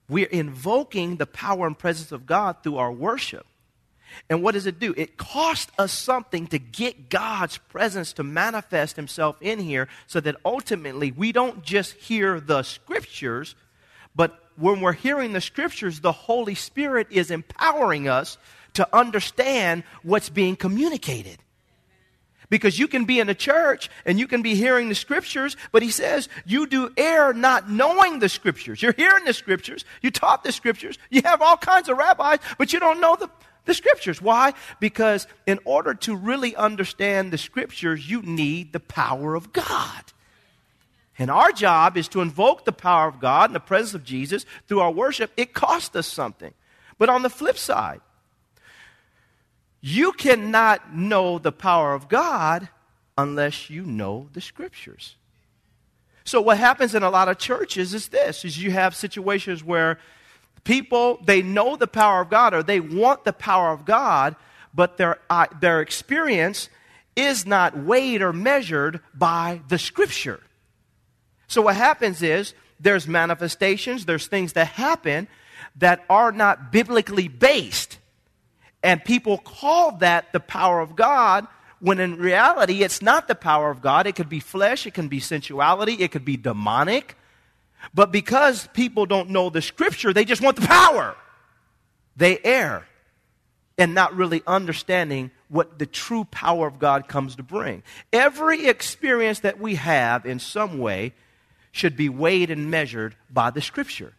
we're 0.09 0.27
invoking 0.27 1.15
the 1.15 1.25
power 1.25 1.65
and 1.65 1.77
presence 1.77 2.11
of 2.11 2.25
God 2.25 2.57
through 2.63 2.77
our 2.77 2.91
worship. 2.91 3.45
And 4.29 4.43
what 4.43 4.53
does 4.53 4.65
it 4.65 4.77
do? 4.77 4.93
It 4.97 5.17
costs 5.17 5.71
us 5.79 5.93
something 5.93 6.47
to 6.47 6.59
get 6.59 7.09
God's 7.09 7.57
presence 7.57 8.11
to 8.13 8.23
manifest 8.23 8.97
Himself 8.97 9.37
in 9.41 9.59
here 9.59 9.87
so 10.07 10.19
that 10.19 10.35
ultimately 10.43 11.11
we 11.11 11.31
don't 11.31 11.63
just 11.63 11.93
hear 11.93 12.41
the 12.41 12.63
scriptures, 12.63 13.55
but 14.13 14.37
when 14.57 14.81
we're 14.81 14.91
hearing 14.91 15.31
the 15.31 15.39
scriptures, 15.39 16.01
the 16.01 16.11
Holy 16.11 16.55
Spirit 16.55 17.07
is 17.09 17.31
empowering 17.31 18.09
us 18.09 18.37
to 18.73 18.87
understand 18.95 19.83
what's 20.03 20.29
being 20.29 20.57
communicated. 20.57 21.37
Because 22.51 22.77
you 22.77 22.89
can 22.89 23.05
be 23.05 23.21
in 23.21 23.29
a 23.29 23.33
church 23.33 23.89
and 24.05 24.19
you 24.19 24.27
can 24.27 24.41
be 24.41 24.55
hearing 24.55 24.89
the 24.89 24.95
scriptures, 24.95 25.55
but 25.71 25.81
he 25.81 25.89
says 25.89 26.27
you 26.45 26.67
do 26.67 26.91
err 26.97 27.31
not 27.31 27.69
knowing 27.69 28.19
the 28.19 28.27
scriptures. 28.27 28.81
You're 28.81 28.91
hearing 28.91 29.23
the 29.23 29.33
scriptures, 29.33 29.85
you 30.01 30.11
taught 30.11 30.43
the 30.43 30.51
scriptures, 30.51 30.99
you 31.09 31.21
have 31.23 31.41
all 31.41 31.55
kinds 31.55 31.87
of 31.87 31.97
rabbis, 31.97 32.39
but 32.57 32.73
you 32.73 32.81
don't 32.81 32.99
know 32.99 33.15
the, 33.15 33.29
the 33.63 33.73
scriptures. 33.73 34.21
Why? 34.21 34.53
Because 34.81 35.27
in 35.47 35.59
order 35.63 35.93
to 35.93 36.13
really 36.13 36.53
understand 36.53 37.31
the 37.31 37.37
scriptures, 37.37 38.09
you 38.09 38.21
need 38.21 38.73
the 38.73 38.81
power 38.81 39.33
of 39.33 39.53
God. 39.53 40.03
And 41.17 41.31
our 41.31 41.53
job 41.53 41.95
is 41.95 42.09
to 42.09 42.19
invoke 42.19 42.65
the 42.65 42.73
power 42.73 43.07
of 43.07 43.21
God 43.21 43.49
in 43.49 43.53
the 43.53 43.61
presence 43.61 43.93
of 43.93 44.03
Jesus 44.03 44.45
through 44.67 44.81
our 44.81 44.91
worship. 44.91 45.31
It 45.37 45.53
costs 45.53 45.95
us 45.95 46.07
something. 46.07 46.53
But 46.97 47.07
on 47.07 47.21
the 47.21 47.29
flip 47.29 47.57
side, 47.57 48.01
you 49.81 50.13
cannot 50.13 50.95
know 50.95 51.39
the 51.39 51.51
power 51.51 51.93
of 51.93 52.07
God 52.07 52.69
unless 53.17 53.69
you 53.69 53.83
know 53.83 54.29
the 54.33 54.41
scriptures. 54.41 55.15
So 56.23 56.39
what 56.39 56.59
happens 56.59 56.93
in 56.93 57.03
a 57.03 57.09
lot 57.09 57.27
of 57.27 57.39
churches 57.39 57.93
is 57.93 58.09
this 58.09 58.45
is 58.45 58.61
you 58.61 58.71
have 58.71 58.95
situations 58.95 59.63
where 59.63 59.99
people 60.63 61.19
they 61.25 61.41
know 61.41 61.75
the 61.75 61.87
power 61.87 62.21
of 62.21 62.29
God 62.29 62.53
or 62.53 62.63
they 62.63 62.79
want 62.79 63.25
the 63.25 63.33
power 63.33 63.71
of 63.71 63.85
God, 63.85 64.35
but 64.73 64.97
their 64.97 65.19
uh, 65.29 65.47
their 65.59 65.81
experience 65.81 66.69
is 67.15 67.45
not 67.45 67.77
weighed 67.77 68.21
or 68.21 68.31
measured 68.31 69.01
by 69.13 69.61
the 69.67 69.77
scripture. 69.77 70.41
So 71.47 71.63
what 71.63 71.75
happens 71.75 72.21
is 72.21 72.53
there's 72.79 73.07
manifestations, 73.07 74.05
there's 74.05 74.27
things 74.27 74.53
that 74.53 74.67
happen 74.67 75.27
that 75.75 76.05
are 76.09 76.31
not 76.31 76.71
biblically 76.71 77.27
based. 77.27 77.97
And 78.83 79.03
people 79.03 79.37
call 79.37 79.97
that 79.97 80.33
the 80.33 80.39
power 80.39 80.79
of 80.79 80.95
God 80.95 81.47
when 81.79 81.99
in 81.99 82.17
reality 82.17 82.83
it's 82.83 83.01
not 83.01 83.27
the 83.27 83.35
power 83.35 83.69
of 83.69 83.81
God. 83.81 84.07
It 84.07 84.15
could 84.15 84.29
be 84.29 84.39
flesh, 84.39 84.85
it 84.85 84.93
can 84.93 85.07
be 85.07 85.19
sensuality, 85.19 85.93
it 85.93 86.11
could 86.11 86.25
be 86.25 86.37
demonic. 86.37 87.17
But 87.93 88.11
because 88.11 88.67
people 88.73 89.05
don't 89.05 89.31
know 89.31 89.49
the 89.49 89.61
scripture, 89.61 90.13
they 90.13 90.25
just 90.25 90.41
want 90.41 90.55
the 90.57 90.67
power. 90.67 91.15
They 92.15 92.39
err 92.43 92.85
and 93.77 93.95
not 93.95 94.15
really 94.15 94.43
understanding 94.45 95.31
what 95.49 95.79
the 95.79 95.87
true 95.87 96.23
power 96.25 96.67
of 96.67 96.77
God 96.77 97.07
comes 97.07 97.35
to 97.37 97.43
bring. 97.43 97.81
Every 98.13 98.67
experience 98.67 99.39
that 99.39 99.59
we 99.59 99.75
have 99.75 100.25
in 100.25 100.39
some 100.39 100.77
way 100.77 101.13
should 101.71 101.97
be 101.97 102.09
weighed 102.09 102.51
and 102.51 102.69
measured 102.69 103.15
by 103.29 103.49
the 103.49 103.61
scripture. 103.61 104.13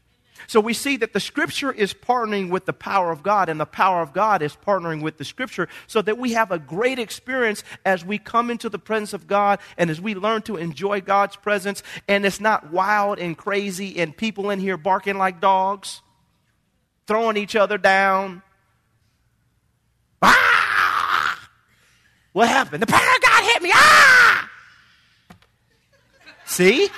So 0.47 0.61
we 0.61 0.75
see 0.75 0.97
that 0.99 1.13
the 1.13 1.21
scripture 1.21 1.73
is 1.73 1.95
partnering 1.95 2.51
with 2.51 2.67
the 2.67 2.73
power 2.73 3.11
of 3.11 3.23
God, 3.23 3.49
and 3.49 3.61
the 3.61 3.67
power 3.67 4.03
of 4.03 4.13
God 4.13 4.43
is 4.43 4.57
partnering 4.57 5.03
with 5.03 5.19
the 5.19 5.25
scripture, 5.25 5.69
so 5.87 6.03
that 6.03 6.19
we 6.19 6.33
have 6.33 6.51
a 6.51 6.59
great 6.59 6.99
experience 6.99 7.65
as 7.85 8.05
we 8.05 8.19
come 8.19 8.51
into 8.51 8.69
the 8.69 8.79
presence 8.79 9.13
of 9.13 9.27
God 9.27 9.61
and 9.77 9.91
as 9.91 10.01
we 10.01 10.15
learn 10.15 10.43
to 10.43 10.57
enjoy 10.57 11.01
God's 11.01 11.37
presence. 11.37 11.83
And 12.09 12.25
it's 12.25 12.41
not 12.41 12.73
wild 12.73 13.19
and 13.19 13.37
crazy 13.37 13.99
and 13.99 14.17
people 14.17 14.51
in 14.51 14.61
here 14.61 14.77
barking 14.77 15.19
like 15.19 15.41
dogs, 15.41 16.03
throwing 17.07 17.37
each 17.37 17.57
other 17.57 17.79
down. 17.79 18.43
Ah! 20.21 21.49
What 22.33 22.49
happened? 22.49 22.83
The 22.83 22.87
power 22.87 23.15
of 23.15 23.23
God 23.23 23.45
hit 23.45 23.63
me. 23.63 23.71
Ah! 23.73 24.51
See? 26.45 26.89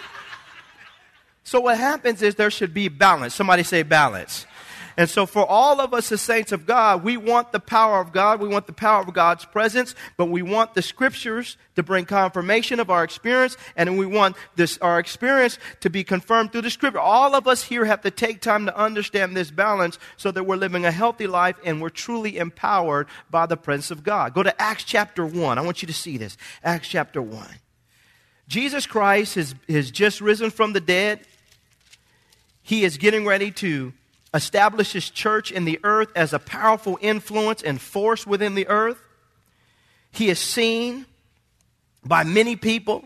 So 1.55 1.61
what 1.61 1.79
happens 1.79 2.21
is 2.21 2.35
there 2.35 2.51
should 2.51 2.75
be 2.75 2.89
balance. 2.89 3.33
Somebody 3.33 3.63
say 3.63 3.85
balance. 3.85 4.45
And 4.97 5.09
so 5.09 5.25
for 5.25 5.47
all 5.47 5.81
of 5.81 5.95
us 5.95 6.11
as 6.11 6.21
saints 6.21 6.51
of 6.51 6.67
God, 6.67 7.05
we 7.05 7.17
want 7.17 7.53
the 7.53 7.61
power 7.61 8.01
of 8.01 8.11
God. 8.11 8.41
We 8.41 8.49
want 8.49 8.67
the 8.67 8.73
power 8.73 9.01
of 9.03 9.15
God's 9.15 9.45
presence, 9.45 9.95
but 10.17 10.27
we 10.27 10.43
want 10.43 10.75
the 10.75 10.83
scriptures 10.83 11.57
to 11.77 11.85
bring 11.85 12.07
confirmation 12.07 12.81
of 12.81 12.91
our 12.91 13.05
experience, 13.05 13.57
and 13.77 13.97
we 13.97 14.05
want 14.05 14.35
this, 14.57 14.79
our 14.79 14.99
experience 14.99 15.61
to 15.79 15.91
be 15.91 16.03
confirmed 16.03 16.51
through 16.51 16.63
the 16.63 16.71
scripture. 16.71 16.99
All 16.99 17.37
of 17.37 17.47
us 17.47 17.63
here 17.63 17.85
have 17.85 18.01
to 18.01 18.11
take 18.11 18.41
time 18.41 18.67
to 18.67 18.77
understand 18.77 19.37
this 19.37 19.53
balance 19.53 19.97
so 20.17 20.33
that 20.33 20.43
we're 20.43 20.57
living 20.57 20.85
a 20.85 20.91
healthy 20.91 21.29
life 21.29 21.55
and 21.65 21.81
we're 21.81 21.89
truly 21.89 22.37
empowered 22.37 23.07
by 23.31 23.47
the 23.47 23.57
presence 23.57 23.93
of 23.93 24.03
God. 24.03 24.35
Go 24.35 24.43
to 24.43 24.61
Acts 24.61 24.83
chapter 24.83 25.25
1. 25.25 25.57
I 25.57 25.61
want 25.61 25.83
you 25.83 25.87
to 25.87 25.95
see 25.95 26.19
this. 26.19 26.37
Acts 26.65 26.89
chapter 26.89 27.23
1. 27.23 27.47
Jesus 28.49 28.89
Christ 28.89 29.37
has, 29.37 29.55
has 29.69 29.93
just 29.93 30.21
risen 30.21 30.51
from 30.51 30.73
the 30.73 30.81
dead 30.81 31.21
he 32.64 32.83
is 32.83 32.97
getting 32.97 33.26
ready 33.26 33.50
to 33.50 33.92
establish 34.33 34.92
his 34.92 35.11
church 35.11 35.52
in 35.52 35.66
the 35.66 35.78
earth 35.85 36.09
as 36.16 36.33
a 36.33 36.38
powerful 36.38 36.99
influence 37.02 37.62
and 37.62 37.80
force 37.80 38.26
within 38.26 38.54
the 38.54 38.66
earth. 38.68 39.00
He 40.11 40.30
is 40.30 40.38
seen 40.38 41.04
by 42.02 42.25
many 42.25 42.56
people 42.56 43.04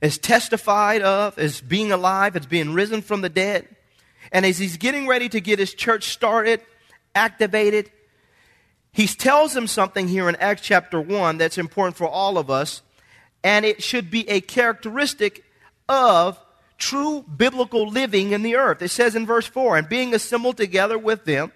as 0.00 0.18
testified 0.18 1.02
of 1.02 1.36
as 1.36 1.60
being 1.60 1.90
alive, 1.90 2.36
as 2.36 2.46
being 2.46 2.72
risen 2.72 3.02
from 3.02 3.22
the 3.22 3.28
dead. 3.28 3.66
And 4.30 4.46
as 4.46 4.56
he's 4.56 4.76
getting 4.76 5.08
ready 5.08 5.28
to 5.30 5.40
get 5.40 5.58
his 5.58 5.74
church 5.74 6.04
started, 6.04 6.60
activated, 7.14 7.90
he 8.92 9.08
tells 9.08 9.52
them 9.52 9.66
something 9.66 10.06
here 10.06 10.28
in 10.28 10.36
Acts 10.36 10.62
chapter 10.62 11.00
1 11.00 11.38
that's 11.38 11.58
important 11.58 11.96
for 11.96 12.08
all 12.08 12.38
of 12.38 12.50
us, 12.50 12.82
and 13.42 13.64
it 13.64 13.82
should 13.82 14.12
be 14.12 14.28
a 14.30 14.40
characteristic 14.40 15.44
of 15.88 16.38
true 16.78 17.22
biblical 17.22 17.88
living 17.88 18.32
in 18.32 18.42
the 18.42 18.56
earth. 18.56 18.82
It 18.82 18.88
says 18.88 19.14
in 19.14 19.26
verse 19.26 19.46
4 19.46 19.76
And 19.76 19.88
being 19.88 20.14
assembled 20.14 20.56
together 20.56 20.98
with 20.98 21.24
them, 21.24 21.52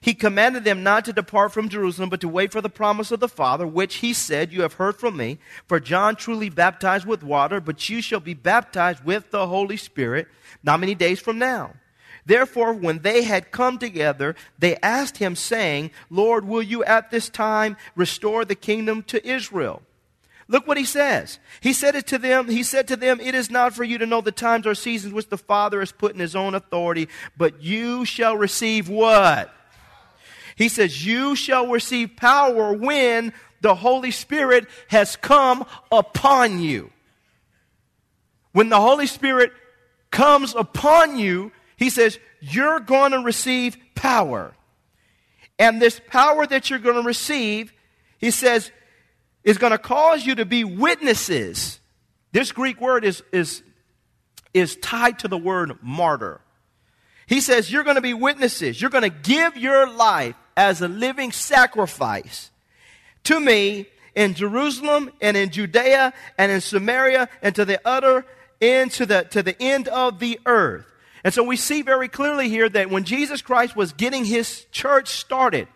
he 0.00 0.14
commanded 0.14 0.64
them 0.64 0.82
not 0.82 1.04
to 1.06 1.12
depart 1.12 1.52
from 1.52 1.68
Jerusalem, 1.68 2.10
but 2.10 2.20
to 2.20 2.28
wait 2.28 2.52
for 2.52 2.60
the 2.60 2.68
promise 2.68 3.10
of 3.10 3.20
the 3.20 3.28
Father, 3.28 3.66
which 3.66 3.96
he 3.96 4.12
said, 4.12 4.52
You 4.52 4.62
have 4.62 4.74
heard 4.74 4.96
from 4.96 5.16
me. 5.16 5.38
For 5.66 5.80
John 5.80 6.16
truly 6.16 6.48
baptized 6.48 7.06
with 7.06 7.22
water, 7.22 7.60
but 7.60 7.88
you 7.88 8.02
shall 8.02 8.20
be 8.20 8.34
baptized 8.34 9.04
with 9.04 9.30
the 9.30 9.46
Holy 9.46 9.76
Spirit 9.76 10.28
not 10.62 10.80
many 10.80 10.94
days 10.94 11.20
from 11.20 11.38
now. 11.38 11.74
Therefore, 12.26 12.72
when 12.72 12.98
they 12.98 13.22
had 13.22 13.52
come 13.52 13.78
together, 13.78 14.34
they 14.58 14.76
asked 14.78 15.18
him, 15.18 15.36
saying, 15.36 15.92
Lord, 16.10 16.44
will 16.44 16.62
you 16.62 16.82
at 16.84 17.10
this 17.10 17.28
time 17.28 17.76
restore 17.94 18.44
the 18.44 18.56
kingdom 18.56 19.04
to 19.04 19.26
Israel? 19.26 19.82
Look 20.48 20.66
what 20.66 20.76
he 20.76 20.84
says. 20.84 21.40
He 21.60 21.72
said 21.72 21.96
it 21.96 22.06
to 22.08 22.18
them, 22.18 22.48
he 22.48 22.62
said 22.62 22.86
to 22.88 22.96
them, 22.96 23.20
It 23.20 23.34
is 23.34 23.50
not 23.50 23.74
for 23.74 23.82
you 23.82 23.98
to 23.98 24.06
know 24.06 24.20
the 24.20 24.32
times 24.32 24.66
or 24.66 24.74
seasons 24.74 25.12
which 25.12 25.28
the 25.28 25.38
Father 25.38 25.80
has 25.80 25.90
put 25.90 26.14
in 26.14 26.20
his 26.20 26.36
own 26.36 26.54
authority, 26.54 27.08
but 27.36 27.62
you 27.62 28.04
shall 28.04 28.36
receive 28.36 28.88
what? 28.88 29.52
He 30.54 30.68
says, 30.68 31.04
You 31.04 31.34
shall 31.34 31.66
receive 31.66 32.16
power 32.16 32.72
when 32.72 33.32
the 33.60 33.74
Holy 33.74 34.12
Spirit 34.12 34.66
has 34.88 35.16
come 35.16 35.66
upon 35.90 36.60
you. 36.60 36.92
When 38.52 38.68
the 38.68 38.80
Holy 38.80 39.06
Spirit 39.06 39.52
comes 40.10 40.54
upon 40.54 41.18
you, 41.18 41.50
he 41.76 41.90
says, 41.90 42.20
You're 42.40 42.80
going 42.80 43.12
to 43.12 43.18
receive 43.18 43.76
power. 43.96 44.54
And 45.58 45.82
this 45.82 46.00
power 46.06 46.46
that 46.46 46.70
you're 46.70 46.78
going 46.78 46.96
to 46.96 47.02
receive, 47.02 47.72
he 48.18 48.30
says, 48.30 48.70
is 49.46 49.56
going 49.56 49.70
to 49.70 49.78
cause 49.78 50.26
you 50.26 50.34
to 50.34 50.44
be 50.44 50.64
witnesses. 50.64 51.80
This 52.32 52.52
Greek 52.52 52.78
word 52.80 53.04
is, 53.04 53.22
is, 53.32 53.62
is 54.52 54.76
tied 54.76 55.20
to 55.20 55.28
the 55.28 55.38
word 55.38 55.78
martyr. 55.80 56.42
He 57.26 57.40
says, 57.40 57.72
You're 57.72 57.84
going 57.84 57.96
to 57.96 58.02
be 58.02 58.12
witnesses. 58.12 58.78
You're 58.78 58.90
going 58.90 59.10
to 59.10 59.18
give 59.30 59.56
your 59.56 59.88
life 59.88 60.34
as 60.56 60.82
a 60.82 60.88
living 60.88 61.32
sacrifice 61.32 62.50
to 63.24 63.38
me 63.38 63.86
in 64.14 64.34
Jerusalem 64.34 65.10
and 65.20 65.36
in 65.36 65.50
Judea 65.50 66.12
and 66.36 66.50
in 66.50 66.60
Samaria 66.60 67.28
and 67.40 67.54
to 67.54 67.64
the 67.64 67.80
utter 67.84 68.26
end 68.60 68.90
to 68.92 69.06
the, 69.06 69.22
to 69.30 69.42
the 69.42 69.60
end 69.62 69.86
of 69.88 70.18
the 70.18 70.40
earth. 70.46 70.86
And 71.22 71.32
so 71.34 71.42
we 71.42 71.56
see 71.56 71.82
very 71.82 72.08
clearly 72.08 72.48
here 72.48 72.68
that 72.68 72.90
when 72.90 73.04
Jesus 73.04 73.42
Christ 73.42 73.76
was 73.76 73.92
getting 73.92 74.24
his 74.24 74.64
church 74.72 75.08
started 75.08 75.68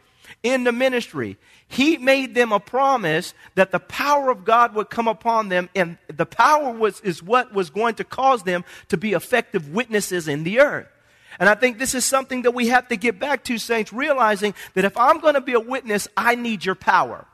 in 0.42 0.64
the 0.64 0.72
ministry, 0.72 1.36
he 1.70 1.96
made 1.98 2.34
them 2.34 2.50
a 2.50 2.58
promise 2.58 3.32
that 3.54 3.70
the 3.70 3.78
power 3.78 4.28
of 4.28 4.44
God 4.44 4.74
would 4.74 4.90
come 4.90 5.06
upon 5.06 5.50
them, 5.50 5.70
and 5.72 5.98
the 6.08 6.26
power 6.26 6.72
was, 6.72 7.00
is 7.02 7.22
what 7.22 7.54
was 7.54 7.70
going 7.70 7.94
to 7.94 8.04
cause 8.04 8.42
them 8.42 8.64
to 8.88 8.96
be 8.96 9.12
effective 9.12 9.68
witnesses 9.68 10.26
in 10.26 10.42
the 10.42 10.58
earth. 10.58 10.88
And 11.38 11.48
I 11.48 11.54
think 11.54 11.78
this 11.78 11.94
is 11.94 12.04
something 12.04 12.42
that 12.42 12.50
we 12.50 12.66
have 12.68 12.88
to 12.88 12.96
get 12.96 13.20
back 13.20 13.44
to, 13.44 13.56
saints, 13.56 13.92
realizing 13.92 14.52
that 14.74 14.84
if 14.84 14.96
I'm 14.96 15.20
going 15.20 15.34
to 15.34 15.40
be 15.40 15.52
a 15.52 15.60
witness, 15.60 16.08
I 16.16 16.34
need 16.34 16.64
your 16.64 16.74
power. 16.74 17.24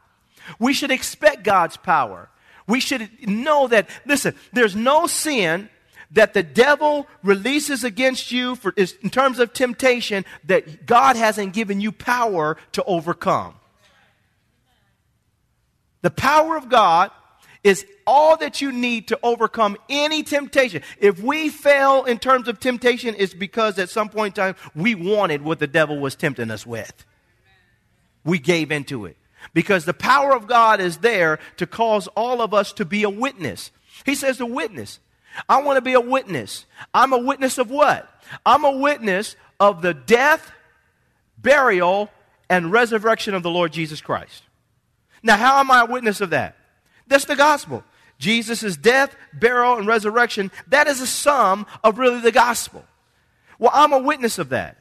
We 0.59 0.75
should 0.75 0.91
expect 0.91 1.43
God's 1.43 1.79
power. 1.79 2.29
We 2.67 2.79
should 2.81 3.09
know 3.27 3.69
that, 3.69 3.89
listen, 4.05 4.35
there's 4.53 4.77
no 4.77 5.07
sin 5.07 5.71
that 6.11 6.35
the 6.35 6.43
devil 6.43 7.07
releases 7.23 7.85
against 7.85 8.31
you 8.31 8.55
for, 8.55 8.75
in 8.77 9.09
terms 9.09 9.39
of 9.39 9.55
temptation 9.55 10.27
that 10.45 10.85
God 10.85 11.17
hasn't 11.17 11.55
given 11.55 11.81
you 11.81 11.91
power 11.91 12.59
to 12.73 12.85
overcome. 12.85 13.55
The 16.07 16.11
power 16.11 16.57
of 16.57 16.69
God 16.69 17.11
is 17.65 17.85
all 18.07 18.37
that 18.37 18.61
you 18.61 18.71
need 18.71 19.09
to 19.09 19.19
overcome 19.25 19.77
any 19.89 20.23
temptation. 20.23 20.83
If 21.01 21.21
we 21.21 21.49
fail 21.49 22.05
in 22.05 22.21
terms 22.21 22.47
of 22.47 22.61
temptation, 22.61 23.17
it's 23.19 23.35
because 23.35 23.77
at 23.81 23.91
some 23.91 24.09
point 24.09 24.39
in 24.39 24.45
time 24.45 24.55
we 24.77 24.95
wanted 24.95 25.43
what 25.43 25.59
the 25.59 25.67
devil 25.67 25.99
was 25.99 26.15
tempting 26.15 26.53
us 26.53 26.65
with. 26.65 27.05
We 28.23 28.39
gave 28.39 28.71
into 28.71 29.07
it. 29.07 29.17
Because 29.53 29.85
the 29.85 29.93
power 29.93 30.33
of 30.33 30.47
God 30.47 30.79
is 30.81 30.99
there 30.99 31.41
to 31.57 31.67
cause 31.67 32.07
all 32.07 32.41
of 32.41 32.55
us 32.55 32.73
to 32.75 32.85
be 32.85 33.03
a 33.03 33.11
witness. 33.11 33.73
He 34.05 34.15
says, 34.15 34.39
a 34.39 34.47
witness. 34.47 35.01
I 35.49 35.61
want 35.61 35.77
to 35.77 35.83
be 35.83 35.95
a 35.95 36.01
witness. 36.01 36.67
I'm 36.95 37.13
a 37.13 37.19
witness 37.19 37.59
of 37.59 37.69
what? 37.69 38.09
I'm 38.47 38.63
a 38.63 38.79
witness 38.79 39.35
of 39.59 39.83
the 39.83 39.93
death, 39.93 40.53
burial, 41.37 42.11
and 42.49 42.71
resurrection 42.71 43.35
of 43.35 43.43
the 43.43 43.51
Lord 43.51 43.73
Jesus 43.73 44.01
Christ. 44.01 44.45
Now, 45.27 45.37
how 45.37 45.59
am 45.59 45.73
I 45.73 45.81
a 45.81 45.87
witness 45.87 46.21
of 46.21 46.31
that? 46.31 46.57
That's 47.09 47.25
the 47.25 47.35
gospel. 47.35 47.83
Jesus' 48.21 48.77
death, 48.77 49.17
burial, 49.33 49.77
and 49.77 49.87
resurrection, 49.87 50.53
that 50.69 50.87
is 50.87 51.01
a 51.01 51.07
sum 51.07 51.67
of 51.83 51.99
really 51.99 52.21
the 52.21 52.31
gospel. 52.31 52.85
Well, 53.59 53.73
I'm 53.75 53.93
a 53.93 53.99
witness 53.99 54.39
of 54.39 54.51
that. 54.51 54.77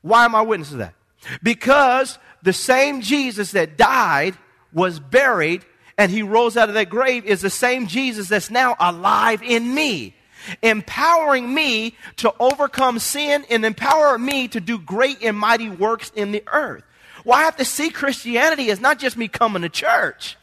Why 0.00 0.24
am 0.24 0.34
I 0.34 0.40
a 0.40 0.44
witness 0.44 0.72
of 0.72 0.78
that? 0.78 0.94
Because 1.42 2.18
the 2.42 2.54
same 2.54 3.02
Jesus 3.02 3.50
that 3.52 3.76
died 3.76 4.36
was 4.72 4.98
buried 4.98 5.66
and 5.98 6.10
he 6.10 6.22
rose 6.22 6.56
out 6.56 6.70
of 6.70 6.74
that 6.76 6.88
grave 6.88 7.26
is 7.26 7.42
the 7.42 7.50
same 7.50 7.86
Jesus 7.86 8.28
that's 8.28 8.50
now 8.50 8.76
alive 8.80 9.42
in 9.42 9.74
me, 9.74 10.16
empowering 10.62 11.52
me 11.52 11.94
to 12.16 12.34
overcome 12.40 12.98
sin 12.98 13.44
and 13.50 13.66
empower 13.66 14.18
me 14.18 14.48
to 14.48 14.60
do 14.60 14.78
great 14.78 15.22
and 15.22 15.36
mighty 15.36 15.68
works 15.68 16.10
in 16.14 16.32
the 16.32 16.42
earth. 16.50 16.84
Well, 17.30 17.38
I 17.38 17.42
have 17.42 17.58
to 17.58 17.64
see 17.64 17.90
Christianity 17.90 18.72
as 18.72 18.80
not 18.80 18.98
just 18.98 19.16
me 19.16 19.28
coming 19.28 19.62
to 19.62 19.68
church. 19.68 20.36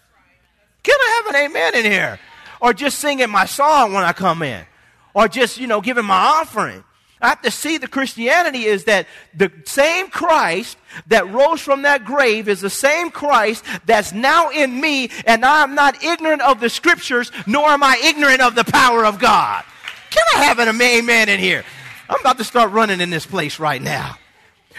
Can 0.84 0.96
I 0.98 1.22
have 1.22 1.36
an 1.36 1.42
amen 1.42 1.76
in 1.76 1.92
here? 1.92 2.18
Or 2.62 2.74
just 2.74 3.00
singing 3.00 3.30
my 3.30 3.44
song 3.44 3.92
when 3.92 4.06
I 4.06 4.14
come 4.14 4.42
in. 4.42 4.66
Or 5.14 5.28
just, 5.28 5.60
you 5.60 5.68
know, 5.68 5.82
giving 5.82 6.06
my 6.06 6.16
offering. 6.16 6.86
I 7.22 7.28
have 7.28 7.42
to 7.42 7.52
see 7.52 7.78
the 7.78 7.90
Christianity 7.90 8.64
is 8.64 8.86
that 8.86 9.06
the 9.34 9.52
same 9.66 10.08
Christ 10.08 10.78
that 11.08 11.30
rose 11.30 11.60
from 11.60 11.82
that 11.82 12.06
grave 12.06 12.48
is 12.48 12.62
the 12.62 12.70
same 12.70 13.12
Christ 13.12 13.66
that's 13.86 14.14
now 14.14 14.50
in 14.52 14.80
me, 14.80 15.10
and 15.26 15.44
I'm 15.44 15.76
not 15.76 16.02
ignorant 16.02 16.42
of 16.42 16.62
the 16.62 16.70
scriptures, 16.70 17.34
nor 17.46 17.68
am 17.68 17.84
I 17.84 18.00
ignorant 18.02 18.40
of 18.40 18.56
the 18.56 18.64
power 18.64 19.06
of 19.06 19.20
God. 19.20 19.66
Can 20.10 20.24
I 20.38 20.46
have 20.46 20.60
an 20.60 20.70
amen 20.82 21.28
in 21.28 21.42
here? 21.42 21.66
I'm 22.10 22.22
about 22.22 22.38
to 22.38 22.46
start 22.46 22.72
running 22.72 23.02
in 23.02 23.10
this 23.10 23.26
place 23.26 23.60
right 23.60 23.82
now. 23.82 24.18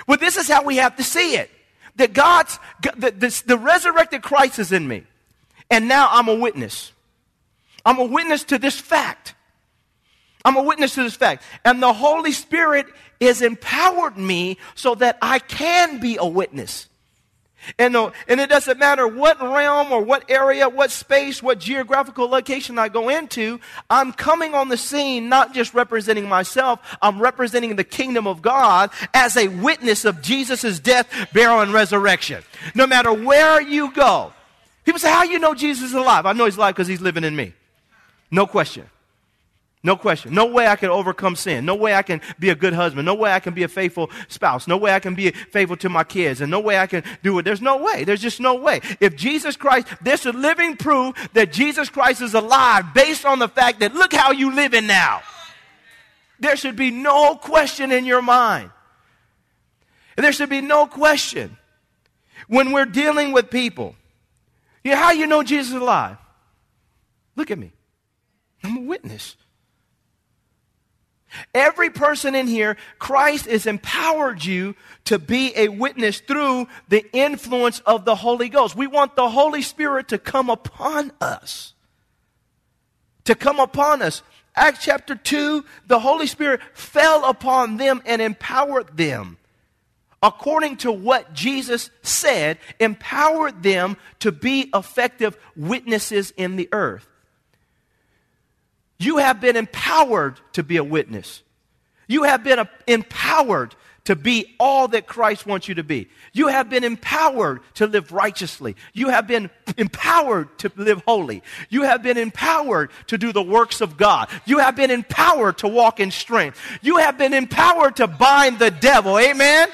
Well, 0.06 0.16
this 0.16 0.38
is 0.38 0.48
how 0.48 0.64
we 0.64 0.76
have 0.76 0.96
to 0.96 1.02
see 1.02 1.36
it. 1.36 1.50
That 1.98 2.12
God's, 2.14 2.58
the, 2.82 3.10
the, 3.10 3.42
the 3.46 3.58
resurrected 3.58 4.22
Christ 4.22 4.58
is 4.58 4.72
in 4.72 4.88
me. 4.88 5.04
And 5.70 5.86
now 5.86 6.08
I'm 6.10 6.28
a 6.28 6.34
witness. 6.34 6.92
I'm 7.84 7.98
a 7.98 8.04
witness 8.04 8.44
to 8.44 8.58
this 8.58 8.78
fact. 8.80 9.34
I'm 10.44 10.56
a 10.56 10.62
witness 10.62 10.94
to 10.94 11.02
this 11.02 11.14
fact. 11.14 11.44
And 11.64 11.82
the 11.82 11.92
Holy 11.92 12.32
Spirit 12.32 12.86
has 13.20 13.42
empowered 13.42 14.16
me 14.16 14.58
so 14.74 14.94
that 14.96 15.18
I 15.20 15.38
can 15.38 16.00
be 16.00 16.16
a 16.16 16.26
witness. 16.26 16.87
And, 17.78 17.96
uh, 17.96 18.10
and 18.26 18.40
it 18.40 18.48
doesn't 18.48 18.78
matter 18.78 19.06
what 19.06 19.40
realm 19.40 19.92
or 19.92 20.00
what 20.00 20.30
area, 20.30 20.68
what 20.68 20.90
space, 20.90 21.42
what 21.42 21.58
geographical 21.58 22.28
location 22.28 22.78
I 22.78 22.88
go 22.88 23.08
into, 23.08 23.60
I'm 23.90 24.12
coming 24.12 24.54
on 24.54 24.68
the 24.68 24.76
scene 24.76 25.28
not 25.28 25.54
just 25.54 25.74
representing 25.74 26.28
myself, 26.28 26.80
I'm 27.02 27.20
representing 27.20 27.76
the 27.76 27.84
kingdom 27.84 28.26
of 28.26 28.42
God 28.42 28.90
as 29.12 29.36
a 29.36 29.48
witness 29.48 30.04
of 30.04 30.22
Jesus' 30.22 30.80
death, 30.80 31.08
burial, 31.32 31.60
and 31.60 31.72
resurrection. 31.72 32.42
No 32.74 32.86
matter 32.86 33.12
where 33.12 33.60
you 33.60 33.92
go. 33.92 34.32
People 34.84 35.00
say, 35.00 35.10
How 35.10 35.24
you 35.24 35.38
know 35.38 35.54
Jesus 35.54 35.90
is 35.90 35.94
alive? 35.94 36.24
I 36.24 36.32
know 36.32 36.46
he's 36.46 36.56
alive 36.56 36.74
because 36.74 36.88
he's 36.88 37.00
living 37.00 37.24
in 37.24 37.36
me. 37.36 37.52
No 38.30 38.46
question. 38.46 38.88
No 39.84 39.96
question. 39.96 40.34
No 40.34 40.46
way 40.46 40.66
I 40.66 40.74
can 40.74 40.90
overcome 40.90 41.36
sin. 41.36 41.64
No 41.64 41.76
way 41.76 41.94
I 41.94 42.02
can 42.02 42.20
be 42.38 42.50
a 42.50 42.54
good 42.54 42.72
husband. 42.72 43.06
No 43.06 43.14
way 43.14 43.30
I 43.30 43.38
can 43.38 43.54
be 43.54 43.62
a 43.62 43.68
faithful 43.68 44.10
spouse. 44.26 44.66
No 44.66 44.76
way 44.76 44.92
I 44.92 44.98
can 44.98 45.14
be 45.14 45.30
faithful 45.30 45.76
to 45.78 45.88
my 45.88 46.02
kids. 46.02 46.40
And 46.40 46.50
no 46.50 46.58
way 46.58 46.78
I 46.78 46.88
can 46.88 47.04
do 47.22 47.38
it. 47.38 47.44
There's 47.44 47.62
no 47.62 47.76
way. 47.76 48.02
There's 48.02 48.20
just 48.20 48.40
no 48.40 48.56
way. 48.56 48.80
If 48.98 49.14
Jesus 49.14 49.56
Christ, 49.56 49.86
there's 50.00 50.26
a 50.26 50.32
living 50.32 50.76
proof 50.76 51.14
that 51.34 51.52
Jesus 51.52 51.88
Christ 51.90 52.22
is 52.22 52.34
alive 52.34 52.92
based 52.92 53.24
on 53.24 53.38
the 53.38 53.48
fact 53.48 53.78
that 53.80 53.94
look 53.94 54.12
how 54.12 54.32
you 54.32 54.52
living 54.52 54.88
now. 54.88 55.22
There 56.40 56.56
should 56.56 56.76
be 56.76 56.90
no 56.90 57.36
question 57.36 57.92
in 57.92 58.04
your 58.04 58.22
mind. 58.22 58.70
There 60.16 60.32
should 60.32 60.50
be 60.50 60.60
no 60.60 60.86
question 60.86 61.56
when 62.48 62.72
we're 62.72 62.84
dealing 62.84 63.30
with 63.30 63.50
people. 63.50 63.94
You 64.82 64.92
know, 64.92 64.96
how 64.96 65.12
you 65.12 65.28
know 65.28 65.44
Jesus 65.44 65.68
is 65.68 65.80
alive? 65.80 66.16
Look 67.36 67.52
at 67.52 67.58
me. 67.58 67.70
I'm 68.64 68.76
a 68.78 68.80
witness. 68.80 69.36
Every 71.54 71.90
person 71.90 72.34
in 72.34 72.46
here, 72.46 72.76
Christ 72.98 73.46
has 73.46 73.66
empowered 73.66 74.44
you 74.44 74.74
to 75.04 75.18
be 75.18 75.52
a 75.56 75.68
witness 75.68 76.20
through 76.20 76.68
the 76.88 77.04
influence 77.12 77.80
of 77.80 78.04
the 78.04 78.14
Holy 78.14 78.48
Ghost. 78.48 78.76
We 78.76 78.86
want 78.86 79.16
the 79.16 79.28
Holy 79.28 79.62
Spirit 79.62 80.08
to 80.08 80.18
come 80.18 80.50
upon 80.50 81.12
us. 81.20 81.74
To 83.24 83.34
come 83.34 83.60
upon 83.60 84.02
us. 84.02 84.22
Acts 84.56 84.84
chapter 84.84 85.14
2, 85.14 85.64
the 85.86 86.00
Holy 86.00 86.26
Spirit 86.26 86.60
fell 86.74 87.24
upon 87.24 87.76
them 87.76 88.02
and 88.04 88.20
empowered 88.20 88.96
them. 88.96 89.38
According 90.22 90.78
to 90.78 90.90
what 90.90 91.32
Jesus 91.32 91.90
said, 92.02 92.58
empowered 92.80 93.62
them 93.62 93.96
to 94.18 94.32
be 94.32 94.68
effective 94.74 95.36
witnesses 95.54 96.32
in 96.36 96.56
the 96.56 96.68
earth. 96.72 97.06
You 98.98 99.18
have 99.18 99.40
been 99.40 99.56
empowered 99.56 100.40
to 100.52 100.62
be 100.62 100.76
a 100.76 100.84
witness. 100.84 101.42
You 102.08 102.24
have 102.24 102.42
been 102.42 102.58
uh, 102.58 102.64
empowered 102.86 103.74
to 104.08 104.16
be 104.16 104.56
all 104.58 104.88
that 104.88 105.06
Christ 105.06 105.46
wants 105.46 105.68
you 105.68 105.74
to 105.74 105.84
be. 105.84 106.08
You 106.32 106.48
have 106.48 106.70
been 106.70 106.82
empowered 106.82 107.60
to 107.74 107.86
live 107.86 108.10
righteously. 108.10 108.74
You 108.94 109.10
have 109.10 109.26
been 109.26 109.50
empowered 109.76 110.58
to 110.60 110.72
live 110.76 111.02
holy. 111.06 111.42
You 111.68 111.82
have 111.82 112.02
been 112.02 112.16
empowered 112.16 112.90
to 113.08 113.18
do 113.18 113.32
the 113.32 113.42
works 113.42 113.82
of 113.82 113.98
God. 113.98 114.30
You 114.46 114.60
have 114.60 114.74
been 114.76 114.90
empowered 114.90 115.58
to 115.58 115.68
walk 115.68 116.00
in 116.00 116.10
strength. 116.10 116.58
You 116.80 116.96
have 116.96 117.18
been 117.18 117.34
empowered 117.34 117.96
to 117.96 118.06
bind 118.06 118.58
the 118.58 118.70
devil. 118.70 119.18
Amen? 119.18 119.68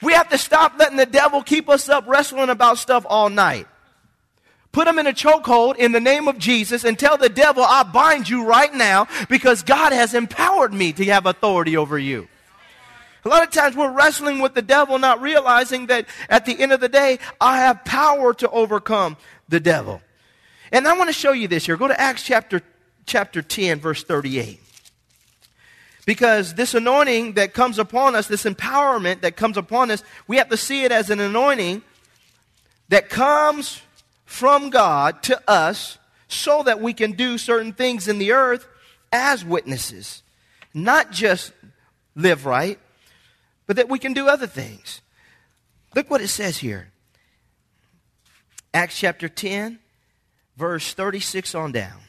We 0.00 0.14
have 0.14 0.30
to 0.30 0.38
stop 0.38 0.78
letting 0.78 0.96
the 0.96 1.04
devil 1.04 1.42
keep 1.42 1.68
us 1.68 1.90
up 1.90 2.06
wrestling 2.06 2.48
about 2.48 2.78
stuff 2.78 3.04
all 3.06 3.28
night. 3.28 3.66
Put 4.76 4.88
him 4.88 4.98
in 4.98 5.06
a 5.06 5.12
chokehold 5.14 5.76
in 5.76 5.92
the 5.92 6.00
name 6.00 6.28
of 6.28 6.36
Jesus 6.36 6.84
and 6.84 6.98
tell 6.98 7.16
the 7.16 7.30
devil, 7.30 7.64
I 7.64 7.82
bind 7.82 8.28
you 8.28 8.44
right 8.44 8.74
now 8.74 9.08
because 9.26 9.62
God 9.62 9.94
has 9.94 10.12
empowered 10.12 10.74
me 10.74 10.92
to 10.92 11.04
have 11.06 11.24
authority 11.24 11.78
over 11.78 11.98
you. 11.98 12.28
A 13.24 13.28
lot 13.30 13.42
of 13.42 13.50
times 13.50 13.74
we're 13.74 13.90
wrestling 13.90 14.38
with 14.40 14.52
the 14.52 14.60
devil, 14.60 14.98
not 14.98 15.22
realizing 15.22 15.86
that 15.86 16.04
at 16.28 16.44
the 16.44 16.60
end 16.60 16.72
of 16.72 16.80
the 16.80 16.90
day, 16.90 17.20
I 17.40 17.60
have 17.60 17.86
power 17.86 18.34
to 18.34 18.50
overcome 18.50 19.16
the 19.48 19.60
devil. 19.60 20.02
And 20.70 20.86
I 20.86 20.92
want 20.92 21.08
to 21.08 21.14
show 21.14 21.32
you 21.32 21.48
this 21.48 21.64
here. 21.64 21.78
Go 21.78 21.88
to 21.88 21.98
Acts 21.98 22.22
chapter, 22.22 22.60
chapter 23.06 23.40
10, 23.40 23.80
verse 23.80 24.04
38. 24.04 24.60
Because 26.04 26.52
this 26.52 26.74
anointing 26.74 27.32
that 27.32 27.54
comes 27.54 27.78
upon 27.78 28.14
us, 28.14 28.26
this 28.26 28.44
empowerment 28.44 29.22
that 29.22 29.36
comes 29.36 29.56
upon 29.56 29.90
us, 29.90 30.04
we 30.28 30.36
have 30.36 30.50
to 30.50 30.58
see 30.58 30.84
it 30.84 30.92
as 30.92 31.08
an 31.08 31.18
anointing 31.18 31.80
that 32.90 33.08
comes 33.08 33.80
from 34.26 34.68
God 34.68 35.22
to 35.24 35.40
us 35.48 35.96
so 36.28 36.62
that 36.64 36.80
we 36.80 36.92
can 36.92 37.12
do 37.12 37.38
certain 37.38 37.72
things 37.72 38.08
in 38.08 38.18
the 38.18 38.32
earth 38.32 38.66
as 39.10 39.44
witnesses. 39.44 40.22
Not 40.74 41.10
just 41.12 41.52
live 42.14 42.44
right, 42.44 42.78
but 43.66 43.76
that 43.76 43.88
we 43.88 43.98
can 43.98 44.12
do 44.12 44.28
other 44.28 44.46
things. 44.46 45.00
Look 45.94 46.10
what 46.10 46.20
it 46.20 46.28
says 46.28 46.58
here 46.58 46.88
Acts 48.74 48.98
chapter 48.98 49.28
10, 49.28 49.78
verse 50.56 50.92
36 50.92 51.54
on 51.54 51.72
down. 51.72 52.00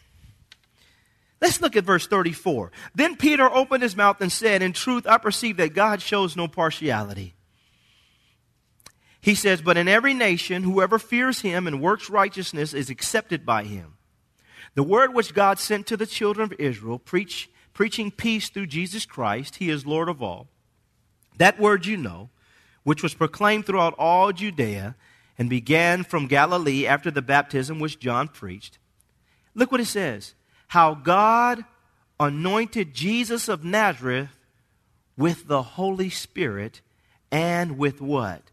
Let's 1.40 1.62
look 1.62 1.76
at 1.76 1.84
verse 1.84 2.08
34. 2.08 2.72
Then 2.96 3.16
Peter 3.16 3.50
opened 3.50 3.84
his 3.84 3.96
mouth 3.96 4.20
and 4.22 4.32
said, 4.32 4.62
In 4.62 4.74
truth, 4.74 5.06
I 5.06 5.18
perceive 5.18 5.58
that 5.58 5.76
God 5.76 6.02
shows 6.02 6.36
no 6.36 6.48
partiality. 6.48 7.36
He 9.28 9.36
says, 9.36 9.62
But 9.62 9.76
in 9.76 9.90
every 9.90 10.14
nation, 10.14 10.64
whoever 10.64 10.98
fears 10.98 11.42
him 11.42 11.68
and 11.68 11.82
works 11.82 12.10
righteousness 12.10 12.74
is 12.74 12.90
accepted 12.90 13.46
by 13.46 13.66
him. 13.66 13.98
The 14.74 14.84
word 14.84 15.14
which 15.14 15.34
God 15.34 15.60
sent 15.60 15.86
to 15.88 15.98
the 15.98 16.06
children 16.06 16.46
of 16.46 16.58
Israel, 16.58 16.98
preach, 16.98 17.50
preaching 17.74 18.10
peace 18.10 18.48
through 18.48 18.68
Jesus 18.68 19.06
Christ, 19.06 19.58
he 19.58 19.70
is 19.70 19.86
Lord 19.86 20.08
of 20.08 20.24
all. 20.24 20.48
That 21.40 21.60
word 21.60 21.86
you 21.86 21.98
know, 21.98 22.30
which 22.84 23.04
was 23.04 23.14
proclaimed 23.16 23.66
throughout 23.66 23.96
all 23.98 24.32
Judea 24.32 24.96
and 25.38 25.50
began 25.50 26.06
from 26.06 26.28
Galilee 26.28 26.88
after 26.88 27.12
the 27.12 27.22
baptism 27.22 27.80
which 27.80 28.00
John 28.00 28.30
preached. 28.30 28.80
Look 29.54 29.74
what 29.74 29.82
it 29.82 29.88
says 29.88 30.36
how 30.70 30.94
God 30.94 31.66
anointed 32.18 32.94
Jesus 32.94 33.50
of 33.50 33.66
Nazareth 33.66 34.30
with 35.18 35.50
the 35.50 35.64
Holy 35.64 36.10
Spirit 36.10 36.80
and 37.30 37.78
with 37.78 38.00
what? 38.00 38.52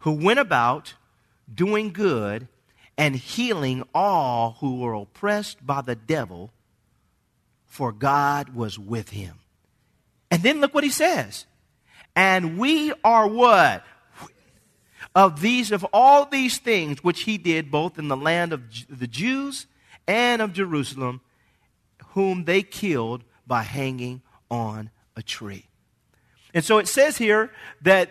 Who 0.00 0.12
went 0.12 0.38
about 0.38 0.94
doing 1.52 1.92
good 1.92 2.48
and 2.96 3.16
healing 3.16 3.82
all 3.94 4.56
who 4.60 4.80
were 4.80 4.94
oppressed 4.94 5.66
by 5.66 5.80
the 5.80 5.96
devil, 5.96 6.52
for 7.66 7.92
God 7.92 8.54
was 8.54 8.78
with 8.78 9.10
him. 9.10 9.36
And 10.30 10.42
then 10.42 10.60
look 10.60 10.74
what 10.74 10.84
he 10.84 10.90
says. 10.90 11.46
And 12.14 12.58
we 12.58 12.92
are 13.02 13.26
what? 13.26 13.84
Of 15.14 15.40
these, 15.40 15.72
of 15.72 15.84
all 15.92 16.26
these 16.26 16.58
things 16.58 17.02
which 17.02 17.22
he 17.22 17.38
did 17.38 17.70
both 17.70 17.98
in 17.98 18.08
the 18.08 18.16
land 18.16 18.52
of 18.52 18.62
the 18.88 19.06
Jews 19.06 19.66
and 20.06 20.42
of 20.42 20.52
Jerusalem, 20.52 21.20
whom 22.08 22.44
they 22.44 22.62
killed 22.62 23.24
by 23.46 23.62
hanging 23.62 24.22
on 24.50 24.90
a 25.16 25.22
tree. 25.22 25.66
And 26.52 26.64
so 26.64 26.78
it 26.78 26.86
says 26.86 27.16
here 27.16 27.50
that 27.82 28.10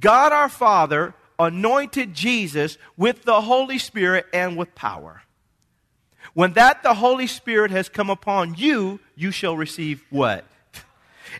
God 0.00 0.32
our 0.32 0.48
Father 0.48 1.14
anointed 1.40 2.14
Jesus 2.14 2.78
with 2.96 3.22
the 3.22 3.40
Holy 3.40 3.78
Spirit 3.78 4.26
and 4.32 4.56
with 4.56 4.74
power. 4.74 5.22
When 6.34 6.52
that 6.52 6.82
the 6.82 6.94
Holy 6.94 7.26
Spirit 7.26 7.72
has 7.72 7.88
come 7.88 8.10
upon 8.10 8.54
you, 8.54 9.00
you 9.16 9.32
shall 9.32 9.56
receive 9.56 10.04
what? 10.10 10.44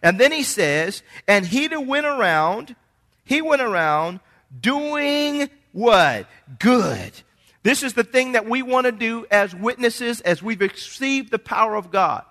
And 0.03 0.19
then 0.19 0.33
he 0.33 0.43
says, 0.43 1.03
and 1.29 1.47
he 1.47 1.69
that 1.69 1.87
went 1.87 2.07
around, 2.07 2.75
he 3.25 3.43
went 3.43 3.63
around 3.63 4.21
doing 4.59 5.51
what? 5.73 6.27
Good. 6.59 7.13
This 7.63 7.83
is 7.83 7.93
the 7.93 8.05
thing 8.05 8.33
that 8.33 8.47
we 8.47 8.63
want 8.63 8.87
to 8.87 8.93
do 8.93 9.27
as 9.31 9.55
witnesses 9.55 10.21
as 10.23 10.43
we've 10.43 10.61
received 10.61 11.31
the 11.31 11.39
power 11.39 11.77
of 11.77 11.91
God. 11.91 12.25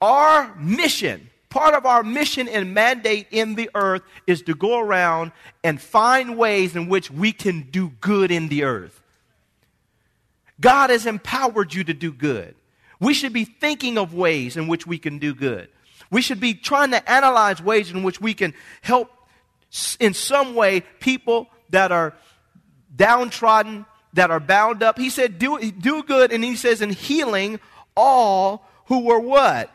Our 0.00 0.54
mission, 0.56 1.30
part 1.56 1.74
of 1.74 1.86
our 1.86 2.02
mission 2.02 2.48
and 2.48 2.74
mandate 2.74 3.26
in 3.30 3.54
the 3.54 3.70
earth 3.74 4.02
is 4.26 4.42
to 4.42 4.54
go 4.54 4.78
around 4.78 5.32
and 5.64 5.80
find 5.80 6.36
ways 6.36 6.76
in 6.76 6.86
which 6.86 7.10
we 7.10 7.32
can 7.32 7.62
do 7.70 7.88
good 8.02 8.30
in 8.30 8.48
the 8.48 8.64
earth. 8.64 9.00
God 10.60 10.90
has 10.90 11.06
empowered 11.06 11.72
you 11.72 11.82
to 11.84 11.94
do 11.94 12.12
good. 12.12 12.54
We 13.00 13.14
should 13.14 13.32
be 13.32 13.46
thinking 13.46 13.96
of 13.96 14.12
ways 14.12 14.58
in 14.58 14.68
which 14.68 14.86
we 14.86 14.98
can 14.98 15.18
do 15.18 15.34
good. 15.34 15.68
We 16.10 16.20
should 16.20 16.40
be 16.40 16.52
trying 16.52 16.90
to 16.90 17.10
analyze 17.10 17.62
ways 17.62 17.90
in 17.90 18.02
which 18.02 18.20
we 18.20 18.34
can 18.34 18.52
help 18.82 19.10
in 19.98 20.12
some 20.12 20.54
way 20.54 20.82
people 21.00 21.48
that 21.70 21.90
are 21.90 22.12
downtrodden, 22.94 23.86
that 24.12 24.30
are 24.30 24.40
bound 24.40 24.82
up. 24.82 24.98
He 24.98 25.08
said, 25.08 25.38
do, 25.38 25.58
do 25.72 26.02
good, 26.02 26.32
and 26.32 26.44
he 26.44 26.54
says, 26.54 26.82
in 26.82 26.90
healing 26.90 27.60
all 27.96 28.68
who 28.86 29.06
were 29.06 29.20
what? 29.20 29.70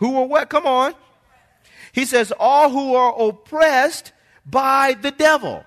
Who 0.00 0.12
were 0.12 0.24
what? 0.24 0.50
Come 0.50 0.66
on. 0.66 0.94
He 1.92 2.04
says, 2.04 2.32
all 2.38 2.70
who 2.70 2.94
are 2.94 3.28
oppressed 3.28 4.12
by 4.44 4.96
the 5.00 5.10
devil. 5.10 5.64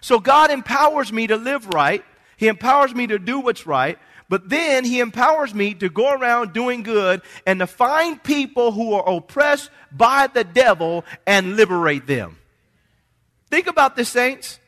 So 0.00 0.18
God 0.18 0.50
empowers 0.50 1.12
me 1.12 1.26
to 1.26 1.36
live 1.36 1.68
right. 1.68 2.04
He 2.36 2.48
empowers 2.48 2.94
me 2.94 3.06
to 3.08 3.18
do 3.18 3.40
what's 3.40 3.66
right. 3.66 3.98
But 4.28 4.48
then 4.48 4.84
he 4.84 5.00
empowers 5.00 5.54
me 5.54 5.74
to 5.74 5.88
go 5.88 6.12
around 6.12 6.52
doing 6.52 6.82
good 6.82 7.22
and 7.46 7.60
to 7.60 7.66
find 7.66 8.22
people 8.22 8.72
who 8.72 8.94
are 8.94 9.16
oppressed 9.16 9.70
by 9.92 10.28
the 10.28 10.44
devil 10.44 11.04
and 11.26 11.56
liberate 11.56 12.06
them. 12.06 12.38
Think 13.50 13.66
about 13.66 13.96
this, 13.96 14.08
saints. 14.08 14.60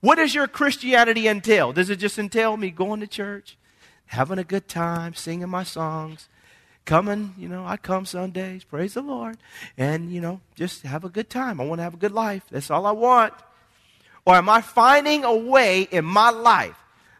What 0.00 0.16
does 0.16 0.34
your 0.34 0.46
Christianity 0.46 1.28
entail? 1.28 1.72
Does 1.72 1.90
it 1.90 1.96
just 1.96 2.18
entail 2.18 2.56
me 2.56 2.70
going 2.70 3.00
to 3.00 3.06
church, 3.06 3.56
having 4.06 4.38
a 4.38 4.44
good 4.44 4.68
time, 4.68 5.14
singing 5.14 5.48
my 5.48 5.64
songs, 5.64 6.28
coming, 6.84 7.34
you 7.38 7.48
know, 7.48 7.64
I 7.64 7.76
come 7.76 8.06
Sundays, 8.06 8.64
praise 8.64 8.94
the 8.94 9.02
Lord, 9.02 9.38
and, 9.76 10.12
you 10.12 10.20
know, 10.20 10.40
just 10.54 10.82
have 10.82 11.04
a 11.04 11.08
good 11.08 11.30
time. 11.30 11.60
I 11.60 11.64
want 11.64 11.78
to 11.78 11.82
have 11.82 11.94
a 11.94 11.98
good 11.98 12.12
life. 12.12 12.44
That's 12.50 12.70
all 12.70 12.86
I 12.86 12.92
want. 12.92 13.32
Or 14.26 14.34
am 14.34 14.48
I 14.48 14.60
finding 14.60 15.24
a 15.24 15.34
way 15.34 15.82
in 15.82 16.04
my 16.04 16.30
life 16.30 16.76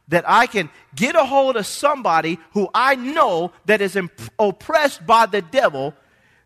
that 0.08 0.24
I 0.26 0.46
can 0.46 0.70
get 0.94 1.14
a 1.14 1.24
hold 1.24 1.56
of 1.56 1.66
somebody 1.66 2.38
who 2.52 2.68
I 2.74 2.94
know 2.94 3.52
that 3.66 3.80
is 3.80 3.96
imp- 3.96 4.30
oppressed 4.38 5.06
by 5.06 5.26
the 5.26 5.42
devil, 5.42 5.94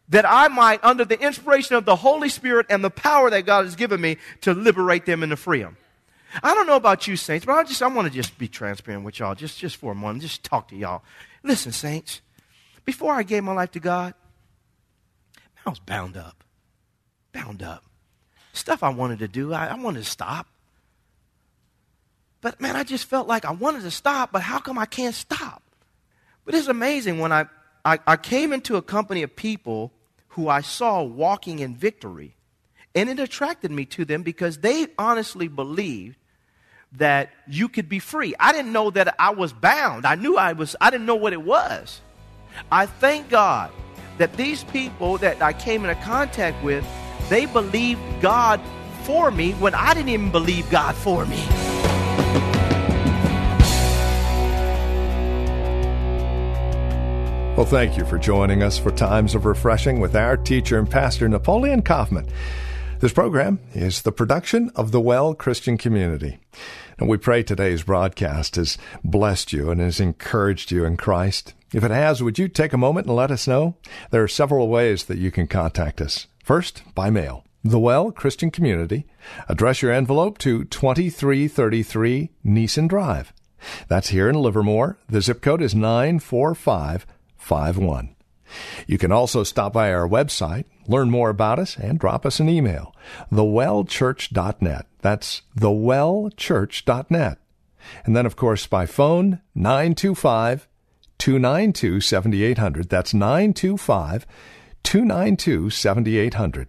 that 0.08 0.24
I 0.28 0.48
might, 0.48 0.82
under 0.84 1.04
the 1.04 1.20
inspiration 1.20 1.76
of 1.76 1.84
the 1.84 1.96
Holy 1.96 2.28
Spirit 2.28 2.66
and 2.70 2.82
the 2.84 2.90
power 2.90 3.30
that 3.30 3.46
God 3.46 3.64
has 3.64 3.76
given 3.76 4.00
me, 4.00 4.16
to 4.42 4.54
liberate 4.54 5.06
them 5.06 5.22
and 5.22 5.30
to 5.30 5.36
free 5.36 5.60
them. 5.60 5.76
I 6.42 6.54
don't 6.54 6.66
know 6.66 6.76
about 6.76 7.06
you, 7.06 7.16
saints, 7.16 7.46
but 7.46 7.52
I 7.52 7.64
just 7.64 7.82
I 7.82 7.88
want 7.88 8.06
to 8.06 8.14
just 8.14 8.38
be 8.38 8.48
transparent 8.48 9.04
with 9.04 9.18
y'all, 9.18 9.34
just, 9.34 9.58
just 9.58 9.76
for 9.76 9.92
a 9.92 9.94
moment, 9.94 10.22
just 10.22 10.44
talk 10.44 10.68
to 10.68 10.76
y'all. 10.76 11.02
Listen, 11.42 11.72
saints, 11.72 12.20
before 12.88 13.12
I 13.12 13.22
gave 13.22 13.44
my 13.44 13.52
life 13.52 13.72
to 13.72 13.80
God, 13.80 14.14
I 15.66 15.68
was 15.68 15.78
bound 15.78 16.16
up. 16.16 16.42
Bound 17.34 17.62
up. 17.62 17.84
Stuff 18.54 18.82
I 18.82 18.88
wanted 18.88 19.18
to 19.18 19.28
do, 19.28 19.52
I, 19.52 19.66
I 19.66 19.74
wanted 19.74 20.04
to 20.04 20.10
stop. 20.10 20.46
But 22.40 22.62
man, 22.62 22.76
I 22.76 22.84
just 22.84 23.04
felt 23.04 23.28
like 23.28 23.44
I 23.44 23.50
wanted 23.50 23.82
to 23.82 23.90
stop, 23.90 24.32
but 24.32 24.40
how 24.40 24.58
come 24.58 24.78
I 24.78 24.86
can't 24.86 25.14
stop? 25.14 25.62
But 26.46 26.54
it's 26.54 26.68
amazing 26.68 27.18
when 27.18 27.30
I, 27.30 27.44
I, 27.84 27.98
I 28.06 28.16
came 28.16 28.54
into 28.54 28.76
a 28.76 28.82
company 28.82 29.22
of 29.22 29.36
people 29.36 29.92
who 30.28 30.48
I 30.48 30.62
saw 30.62 31.02
walking 31.02 31.58
in 31.58 31.76
victory. 31.76 32.36
And 32.94 33.10
it 33.10 33.18
attracted 33.18 33.70
me 33.70 33.84
to 33.84 34.06
them 34.06 34.22
because 34.22 34.56
they 34.56 34.86
honestly 34.96 35.48
believed 35.48 36.16
that 36.92 37.34
you 37.46 37.68
could 37.68 37.90
be 37.90 37.98
free. 37.98 38.34
I 38.40 38.52
didn't 38.52 38.72
know 38.72 38.88
that 38.92 39.14
I 39.18 39.28
was 39.28 39.52
bound. 39.52 40.06
I 40.06 40.14
knew 40.14 40.38
I 40.38 40.54
was, 40.54 40.74
I 40.80 40.88
didn't 40.88 41.04
know 41.04 41.16
what 41.16 41.34
it 41.34 41.42
was. 41.42 42.00
I 42.70 42.86
thank 42.86 43.28
God 43.28 43.70
that 44.18 44.32
these 44.34 44.64
people 44.64 45.18
that 45.18 45.40
I 45.42 45.52
came 45.52 45.84
into 45.84 46.00
contact 46.02 46.62
with, 46.62 46.86
they 47.28 47.46
believed 47.46 48.00
God 48.20 48.60
for 49.04 49.30
me 49.30 49.52
when 49.52 49.74
I 49.74 49.94
didn't 49.94 50.10
even 50.10 50.30
believe 50.30 50.68
God 50.70 50.94
for 50.94 51.24
me. 51.24 51.44
Well, 57.56 57.66
thank 57.66 57.96
you 57.96 58.04
for 58.04 58.18
joining 58.18 58.62
us 58.62 58.78
for 58.78 58.92
Times 58.92 59.34
of 59.34 59.44
Refreshing 59.44 59.98
with 59.98 60.14
our 60.14 60.36
teacher 60.36 60.78
and 60.78 60.88
pastor, 60.88 61.28
Napoleon 61.28 61.82
Kaufman. 61.82 62.28
This 63.00 63.12
program 63.12 63.58
is 63.74 64.02
the 64.02 64.12
production 64.12 64.70
of 64.76 64.92
the 64.92 65.00
Well 65.00 65.34
Christian 65.34 65.76
Community. 65.76 66.38
And 66.98 67.08
we 67.08 67.16
pray 67.16 67.44
today's 67.44 67.84
broadcast 67.84 68.56
has 68.56 68.76
blessed 69.04 69.52
you 69.52 69.70
and 69.70 69.80
has 69.80 70.00
encouraged 70.00 70.72
you 70.72 70.84
in 70.84 70.96
Christ. 70.96 71.54
If 71.72 71.84
it 71.84 71.92
has, 71.92 72.20
would 72.22 72.38
you 72.38 72.48
take 72.48 72.72
a 72.72 72.78
moment 72.78 73.06
and 73.06 73.14
let 73.14 73.30
us 73.30 73.46
know? 73.46 73.76
There 74.10 74.22
are 74.22 74.28
several 74.28 74.68
ways 74.68 75.04
that 75.04 75.18
you 75.18 75.30
can 75.30 75.46
contact 75.46 76.00
us. 76.00 76.26
First, 76.42 76.82
by 76.94 77.10
mail. 77.10 77.44
The 77.62 77.78
Well 77.78 78.10
Christian 78.10 78.50
Community. 78.50 79.06
Address 79.48 79.82
your 79.82 79.92
envelope 79.92 80.38
to 80.38 80.64
2333 80.64 82.30
Nissen 82.42 82.88
Drive. 82.88 83.32
That's 83.88 84.08
here 84.08 84.28
in 84.28 84.36
Livermore. 84.36 84.98
The 85.08 85.20
zip 85.20 85.40
code 85.40 85.62
is 85.62 85.74
94551. 85.74 88.14
You 88.86 88.98
can 88.98 89.12
also 89.12 89.44
stop 89.44 89.72
by 89.72 89.92
our 89.92 90.08
website, 90.08 90.64
learn 90.86 91.10
more 91.10 91.30
about 91.30 91.58
us, 91.58 91.76
and 91.76 91.98
drop 91.98 92.24
us 92.24 92.38
an 92.40 92.48
email. 92.48 92.94
thewellchurch.net. 93.30 94.86
That's 95.00 95.42
thewellchurch.net. 95.58 97.38
And 98.04 98.16
then, 98.16 98.26
of 98.26 98.36
course, 98.36 98.66
by 98.66 98.86
phone, 98.86 99.40
925 99.54 100.68
292 101.18 102.00
7800. 102.00 102.88
That's 102.88 103.14
925 103.14 104.26
292 104.82 105.70
7800. 105.70 106.68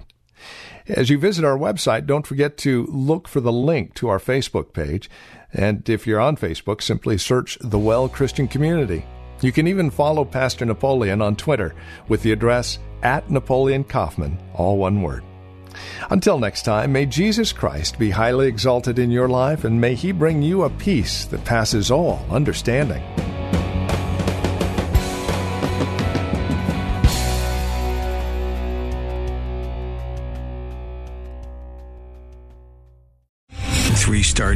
As 0.87 1.09
you 1.09 1.19
visit 1.19 1.45
our 1.45 1.57
website, 1.57 2.07
don't 2.07 2.25
forget 2.25 2.57
to 2.59 2.87
look 2.87 3.27
for 3.27 3.41
the 3.41 3.51
link 3.51 3.93
to 3.95 4.07
our 4.09 4.19
Facebook 4.19 4.73
page. 4.73 5.09
And 5.53 5.87
if 5.87 6.07
you're 6.07 6.19
on 6.19 6.35
Facebook, 6.35 6.81
simply 6.81 7.17
search 7.17 7.57
The 7.61 7.79
Well 7.79 8.09
Christian 8.09 8.47
Community. 8.47 9.05
You 9.41 9.51
can 9.51 9.67
even 9.67 9.89
follow 9.89 10.25
Pastor 10.25 10.65
Napoleon 10.65 11.21
on 11.21 11.35
Twitter 11.35 11.75
with 12.07 12.23
the 12.23 12.31
address 12.31 12.79
at 13.03 13.29
Napoleon 13.29 13.83
Kaufman, 13.83 14.37
all 14.53 14.77
one 14.77 15.01
word. 15.01 15.23
Until 16.09 16.39
next 16.39 16.63
time, 16.63 16.91
may 16.91 17.05
Jesus 17.05 17.53
Christ 17.53 17.99
be 17.99 18.11
highly 18.11 18.47
exalted 18.47 18.99
in 18.99 19.11
your 19.11 19.29
life 19.29 19.63
and 19.63 19.79
may 19.79 19.95
he 19.95 20.11
bring 20.11 20.41
you 20.41 20.63
a 20.63 20.69
peace 20.69 21.25
that 21.25 21.45
passes 21.45 21.91
all 21.91 22.25
understanding. 22.29 23.03